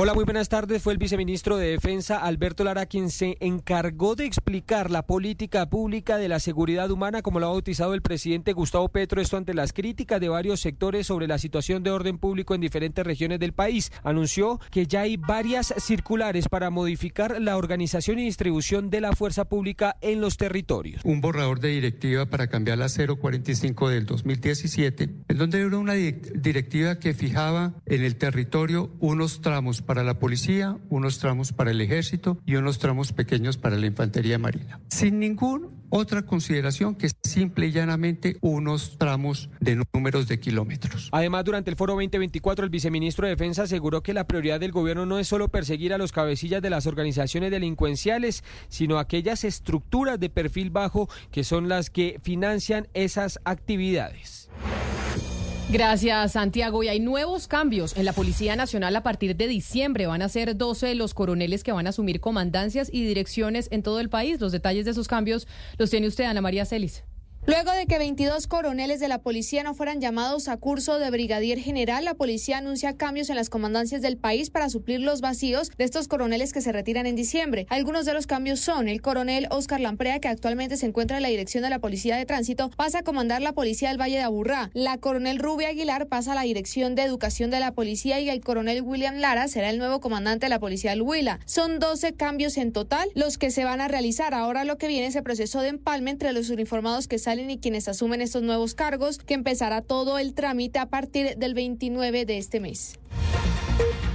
Hola, 0.00 0.14
muy 0.14 0.22
buenas 0.22 0.48
tardes. 0.48 0.80
Fue 0.80 0.92
el 0.92 0.98
viceministro 1.00 1.56
de 1.56 1.70
Defensa, 1.70 2.18
Alberto 2.18 2.62
Lara, 2.62 2.86
quien 2.86 3.10
se 3.10 3.36
encargó 3.40 4.14
de 4.14 4.26
explicar 4.26 4.92
la 4.92 5.04
política 5.04 5.68
pública 5.68 6.18
de 6.18 6.28
la 6.28 6.38
seguridad 6.38 6.92
humana, 6.92 7.20
como 7.20 7.40
lo 7.40 7.46
ha 7.46 7.50
bautizado 7.50 7.94
el 7.94 8.00
presidente 8.00 8.52
Gustavo 8.52 8.90
Petro, 8.90 9.20
esto 9.20 9.36
ante 9.36 9.54
las 9.54 9.72
críticas 9.72 10.20
de 10.20 10.28
varios 10.28 10.60
sectores 10.60 11.08
sobre 11.08 11.26
la 11.26 11.36
situación 11.38 11.82
de 11.82 11.90
orden 11.90 12.18
público 12.18 12.54
en 12.54 12.60
diferentes 12.60 13.04
regiones 13.04 13.40
del 13.40 13.54
país. 13.54 13.90
Anunció 14.04 14.60
que 14.70 14.86
ya 14.86 15.00
hay 15.00 15.16
varias 15.16 15.74
circulares 15.78 16.48
para 16.48 16.70
modificar 16.70 17.40
la 17.40 17.56
organización 17.56 18.20
y 18.20 18.26
distribución 18.26 18.90
de 18.90 19.00
la 19.00 19.16
fuerza 19.16 19.46
pública 19.46 19.96
en 20.00 20.20
los 20.20 20.36
territorios. 20.36 21.00
Un 21.04 21.20
borrador 21.20 21.58
de 21.58 21.70
directiva 21.70 22.26
para 22.26 22.46
cambiar 22.46 22.78
la 22.78 22.86
045 22.88 23.88
del 23.88 24.06
2017, 24.06 25.10
en 25.26 25.38
donde 25.38 25.60
era 25.60 25.76
una 25.76 25.94
directiva 25.94 27.00
que 27.00 27.14
fijaba 27.14 27.74
en 27.86 28.04
el 28.04 28.14
territorio 28.14 28.92
unos 29.00 29.40
tramos 29.40 29.82
para 29.88 30.04
la 30.04 30.18
policía, 30.18 30.76
unos 30.90 31.18
tramos 31.18 31.54
para 31.54 31.70
el 31.70 31.80
ejército 31.80 32.36
y 32.44 32.56
unos 32.56 32.78
tramos 32.78 33.14
pequeños 33.14 33.56
para 33.56 33.76
la 33.76 33.86
infantería 33.86 34.38
marina. 34.38 34.78
Sin 34.88 35.18
ninguna 35.18 35.68
otra 35.88 36.26
consideración 36.26 36.94
que 36.94 37.08
simple 37.24 37.68
y 37.68 37.72
llanamente 37.72 38.36
unos 38.42 38.98
tramos 38.98 39.48
de 39.60 39.82
números 39.94 40.28
de 40.28 40.38
kilómetros. 40.40 41.08
Además, 41.10 41.42
durante 41.46 41.70
el 41.70 41.76
foro 41.76 41.94
2024, 41.94 42.66
el 42.66 42.70
viceministro 42.70 43.26
de 43.26 43.30
Defensa 43.30 43.62
aseguró 43.62 44.02
que 44.02 44.12
la 44.12 44.26
prioridad 44.26 44.60
del 44.60 44.72
gobierno 44.72 45.06
no 45.06 45.18
es 45.18 45.26
solo 45.26 45.48
perseguir 45.48 45.94
a 45.94 45.98
los 45.98 46.12
cabecillas 46.12 46.60
de 46.60 46.68
las 46.68 46.86
organizaciones 46.86 47.50
delincuenciales, 47.50 48.44
sino 48.68 48.98
aquellas 48.98 49.42
estructuras 49.42 50.20
de 50.20 50.28
perfil 50.28 50.68
bajo 50.68 51.08
que 51.30 51.44
son 51.44 51.70
las 51.70 51.88
que 51.88 52.20
financian 52.22 52.88
esas 52.92 53.40
actividades. 53.44 54.50
Gracias, 55.70 56.32
Santiago. 56.32 56.82
Y 56.82 56.88
hay 56.88 56.98
nuevos 56.98 57.46
cambios 57.46 57.94
en 57.94 58.06
la 58.06 58.14
Policía 58.14 58.56
Nacional 58.56 58.96
a 58.96 59.02
partir 59.02 59.36
de 59.36 59.46
diciembre. 59.46 60.06
Van 60.06 60.22
a 60.22 60.28
ser 60.30 60.56
12 60.56 60.94
los 60.94 61.12
coroneles 61.12 61.62
que 61.62 61.72
van 61.72 61.86
a 61.86 61.90
asumir 61.90 62.20
comandancias 62.20 62.88
y 62.90 63.04
direcciones 63.04 63.68
en 63.70 63.82
todo 63.82 64.00
el 64.00 64.08
país. 64.08 64.40
Los 64.40 64.52
detalles 64.52 64.86
de 64.86 64.92
esos 64.92 65.08
cambios 65.08 65.46
los 65.76 65.90
tiene 65.90 66.08
usted, 66.08 66.24
Ana 66.24 66.40
María 66.40 66.64
Celis. 66.64 67.04
Luego 67.48 67.72
de 67.72 67.86
que 67.86 67.96
22 67.96 68.46
coroneles 68.46 69.00
de 69.00 69.08
la 69.08 69.22
policía 69.22 69.62
no 69.62 69.72
fueran 69.72 70.02
llamados 70.02 70.48
a 70.48 70.58
curso 70.58 70.98
de 70.98 71.10
brigadier 71.10 71.58
general, 71.58 72.04
la 72.04 72.12
policía 72.12 72.58
anuncia 72.58 72.98
cambios 72.98 73.30
en 73.30 73.36
las 73.36 73.48
comandancias 73.48 74.02
del 74.02 74.18
país 74.18 74.50
para 74.50 74.68
suplir 74.68 75.00
los 75.00 75.22
vacíos 75.22 75.72
de 75.78 75.84
estos 75.84 76.08
coroneles 76.08 76.52
que 76.52 76.60
se 76.60 76.72
retiran 76.72 77.06
en 77.06 77.16
diciembre. 77.16 77.66
Algunos 77.70 78.04
de 78.04 78.12
los 78.12 78.26
cambios 78.26 78.60
son 78.60 78.86
el 78.86 79.00
coronel 79.00 79.46
Oscar 79.50 79.80
Lamprea, 79.80 80.18
que 80.18 80.28
actualmente 80.28 80.76
se 80.76 80.84
encuentra 80.84 81.16
en 81.16 81.22
la 81.22 81.30
dirección 81.30 81.64
de 81.64 81.70
la 81.70 81.78
Policía 81.78 82.18
de 82.18 82.26
Tránsito, 82.26 82.68
pasa 82.76 82.98
a 82.98 83.02
comandar 83.02 83.40
la 83.40 83.54
Policía 83.54 83.88
del 83.88 83.98
Valle 83.98 84.16
de 84.16 84.24
Aburrá. 84.24 84.70
La 84.74 84.98
coronel 84.98 85.38
Rubia 85.38 85.70
Aguilar 85.70 86.06
pasa 86.06 86.32
a 86.32 86.34
la 86.34 86.42
dirección 86.42 86.96
de 86.96 87.04
Educación 87.04 87.50
de 87.50 87.60
la 87.60 87.72
Policía 87.72 88.20
y 88.20 88.28
el 88.28 88.42
coronel 88.42 88.82
William 88.82 89.16
Lara 89.16 89.48
será 89.48 89.70
el 89.70 89.78
nuevo 89.78 90.00
comandante 90.00 90.44
de 90.44 90.50
la 90.50 90.60
Policía 90.60 90.90
del 90.90 91.00
Huila. 91.00 91.40
Son 91.46 91.78
12 91.78 92.12
cambios 92.12 92.58
en 92.58 92.72
total 92.72 93.08
los 93.14 93.38
que 93.38 93.50
se 93.50 93.64
van 93.64 93.80
a 93.80 93.88
realizar. 93.88 94.34
Ahora 94.34 94.64
lo 94.64 94.76
que 94.76 94.86
viene 94.86 95.06
es 95.06 95.16
el 95.16 95.22
proceso 95.22 95.62
de 95.62 95.68
empalme 95.68 96.10
entre 96.10 96.34
los 96.34 96.50
uniformados 96.50 97.08
que 97.08 97.18
salen 97.18 97.37
y 97.38 97.58
quienes 97.58 97.88
asumen 97.88 98.20
estos 98.20 98.42
nuevos 98.42 98.74
cargos, 98.74 99.18
que 99.18 99.34
empezará 99.34 99.82
todo 99.82 100.18
el 100.18 100.34
trámite 100.34 100.78
a 100.78 100.86
partir 100.86 101.36
del 101.36 101.54
29 101.54 102.24
de 102.24 102.38
este 102.38 102.60
mes. 102.60 102.98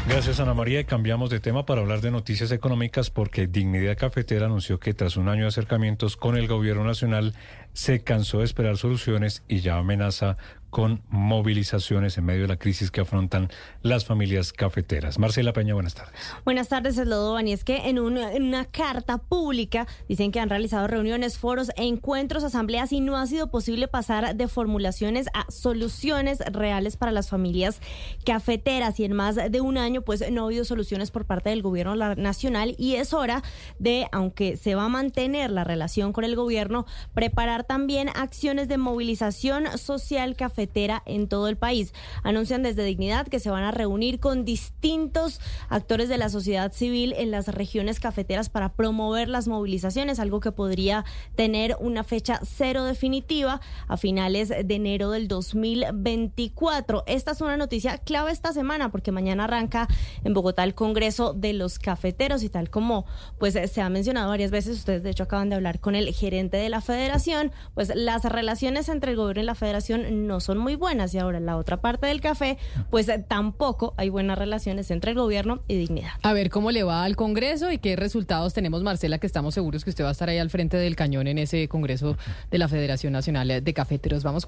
Gracias 0.06 0.42
Ana 0.42 0.54
María 0.54 0.82
y 0.82 0.84
cambiamos 0.84 1.30
de 1.30 1.40
tema 1.40 1.66
para 1.66 1.80
hablar 1.80 2.02
de 2.02 2.12
noticias 2.12 2.52
económicas 2.52 3.10
porque 3.10 3.48
Dignidad 3.48 3.98
Cafetera 3.98 4.48
anunció 4.48 4.78
que 4.78 4.94
tras 4.94 5.16
un 5.16 5.30
año 5.30 5.44
de 5.44 5.48
acercamientos 5.48 6.18
con 6.18 6.36
el 6.36 6.48
gobierno 6.48 6.84
nacional 6.84 7.34
se 7.72 8.02
cansó 8.02 8.40
de 8.40 8.46
esperar 8.46 8.76
soluciones 8.76 9.44
y 9.48 9.62
ya 9.62 9.78
amenaza 9.78 10.36
con 10.74 11.04
movilizaciones 11.10 12.18
en 12.18 12.26
medio 12.26 12.42
de 12.42 12.48
la 12.48 12.58
crisis 12.58 12.90
que 12.90 13.00
afrontan 13.00 13.50
las 13.84 14.06
familias 14.06 14.52
cafeteras. 14.52 15.20
Marcela 15.20 15.54
Peña, 15.54 15.76
buenas 15.76 15.94
tardes. 15.94 16.16
Buenas 16.46 16.68
tardes, 16.68 16.98
Eslodovan. 16.98 17.48
Y 17.48 17.54
es 17.54 17.64
que 17.64 17.90
en 17.90 18.00
una, 18.00 18.66
carta 18.66 19.20
pública 19.20 19.86
dicen 20.10 20.32
que 20.32 20.40
han 20.40 20.50
realizado 20.50 20.88
reuniones, 20.88 21.38
foros, 21.38 21.70
encuentros, 21.76 22.44
asambleas 22.44 22.92
y 22.92 23.02
no 23.02 23.18
ha 23.18 23.28
sido 23.28 23.52
posible 23.52 23.88
pasar 23.88 24.36
de 24.36 24.48
formulaciones 24.48 25.28
a 25.36 25.46
soluciones 25.52 26.40
reales 26.40 26.98
para 26.98 27.12
las 27.12 27.30
familias 27.30 27.80
cafeteras. 28.26 29.00
Y 29.00 29.06
en 29.06 29.14
más 29.14 29.36
de 29.36 29.62
un 29.62 29.78
año, 29.78 30.02
pues 30.02 30.24
no 30.32 30.42
ha 30.42 30.46
habido 30.46 30.66
soluciones 30.66 31.12
por 31.12 31.26
parte 31.26 31.52
del 31.52 31.62
gobierno 31.62 31.96
nacional 32.16 32.74
y 32.80 32.96
es 32.96 33.14
hora 33.14 33.44
de, 33.78 34.08
aunque 34.12 34.58
se 34.58 34.74
va 34.74 34.86
a 34.86 34.90
mantener 34.90 35.52
la 35.52 35.64
relación 35.64 36.14
con 36.14 36.24
el 36.24 36.36
gobierno, 36.36 36.88
preparar 37.14 37.64
también 37.64 38.10
acciones 38.10 38.68
de 38.68 38.80
movilización 38.80 39.78
social 39.78 40.36
cafetera 40.36 40.63
en 41.06 41.28
todo 41.28 41.48
el 41.48 41.58
país. 41.58 41.94
Anuncian 42.24 42.64
desde 42.64 42.84
Dignidad 42.84 43.28
que 43.28 43.40
se 43.40 43.50
van 43.50 43.64
a 43.64 43.72
reunir 43.72 44.20
con 44.20 44.46
distintos 44.46 45.40
actores 45.70 46.10
de 46.10 46.18
la 46.18 46.30
sociedad 46.30 46.72
civil 46.72 47.14
en 47.18 47.32
las 47.32 47.48
regiones 47.48 48.00
cafeteras 48.00 48.50
para 48.50 48.74
promover 48.74 49.30
las 49.30 49.48
movilizaciones, 49.48 50.20
algo 50.20 50.40
que 50.40 50.52
podría 50.52 51.06
tener 51.36 51.76
una 51.80 52.04
fecha 52.04 52.40
cero 52.44 52.84
definitiva 52.86 53.62
a 53.88 53.98
finales 53.98 54.50
de 54.50 54.76
enero 54.76 55.12
del 55.12 55.28
2024. 55.28 57.04
Esta 57.08 57.32
es 57.32 57.42
una 57.42 57.58
noticia 57.58 57.98
clave 57.98 58.32
esta 58.32 58.54
semana 58.54 58.92
porque 58.92 59.12
mañana 59.12 59.46
arranca 59.46 59.88
en 60.24 60.34
Bogotá 60.34 60.64
el 60.64 60.76
Congreso 60.76 61.34
de 61.34 61.54
los 61.54 61.80
Cafeteros 61.80 62.44
y 62.44 62.50
tal 62.50 62.70
como 62.70 63.06
pues 63.40 63.54
se 63.54 63.82
ha 63.82 63.90
mencionado 63.90 64.30
varias 64.30 64.52
veces, 64.52 64.78
ustedes 64.78 65.04
de 65.04 65.10
hecho 65.10 65.24
acaban 65.24 65.50
de 65.50 65.56
hablar 65.56 65.80
con 65.80 65.96
el 65.96 66.14
gerente 66.14 66.58
de 66.58 66.70
la 66.70 66.82
federación, 66.82 67.52
pues 67.74 67.92
las 67.96 68.24
relaciones 68.26 68.90
entre 68.90 69.12
el 69.12 69.18
gobierno 69.18 69.44
y 69.44 69.46
la 69.46 69.56
federación 69.56 70.28
no 70.28 70.40
son 70.40 70.53
muy 70.58 70.76
buenas 70.76 71.14
y 71.14 71.20
ahora 71.20 71.38
en 71.38 71.46
la 71.46 71.58
otra 71.58 71.82
parte 71.82 72.08
del 72.08 72.22
café, 72.22 72.58
pues 72.90 73.08
eh, 73.10 73.24
tampoco 73.28 73.94
hay 73.98 74.10
buenas 74.10 74.38
relaciones 74.38 74.90
entre 74.92 75.12
el 75.12 75.18
gobierno 75.18 75.62
y 75.68 75.76
dignidad. 75.78 76.12
A 76.22 76.34
ver 76.34 76.50
cómo 76.50 76.72
le 76.72 76.84
va 76.84 77.04
al 77.04 77.16
Congreso 77.16 77.72
y 77.72 77.78
qué 77.78 77.96
resultados 77.96 78.54
tenemos, 78.54 78.84
Marcela, 78.84 79.18
que 79.18 79.28
estamos 79.28 79.54
seguros 79.54 79.84
que 79.84 79.90
usted 79.90 80.04
va 80.04 80.10
a 80.10 80.14
estar 80.14 80.30
ahí 80.30 80.38
al 80.38 80.50
frente 80.50 80.78
del 80.78 80.96
cañón 80.96 81.28
en 81.28 81.38
ese 81.38 81.68
Congreso 81.68 82.18
de 82.50 82.58
la 82.58 82.68
Federación 82.68 83.14
Nacional 83.14 83.64
de 83.64 83.74
Cafeteros. 83.74 84.24
Vamos 84.24 84.42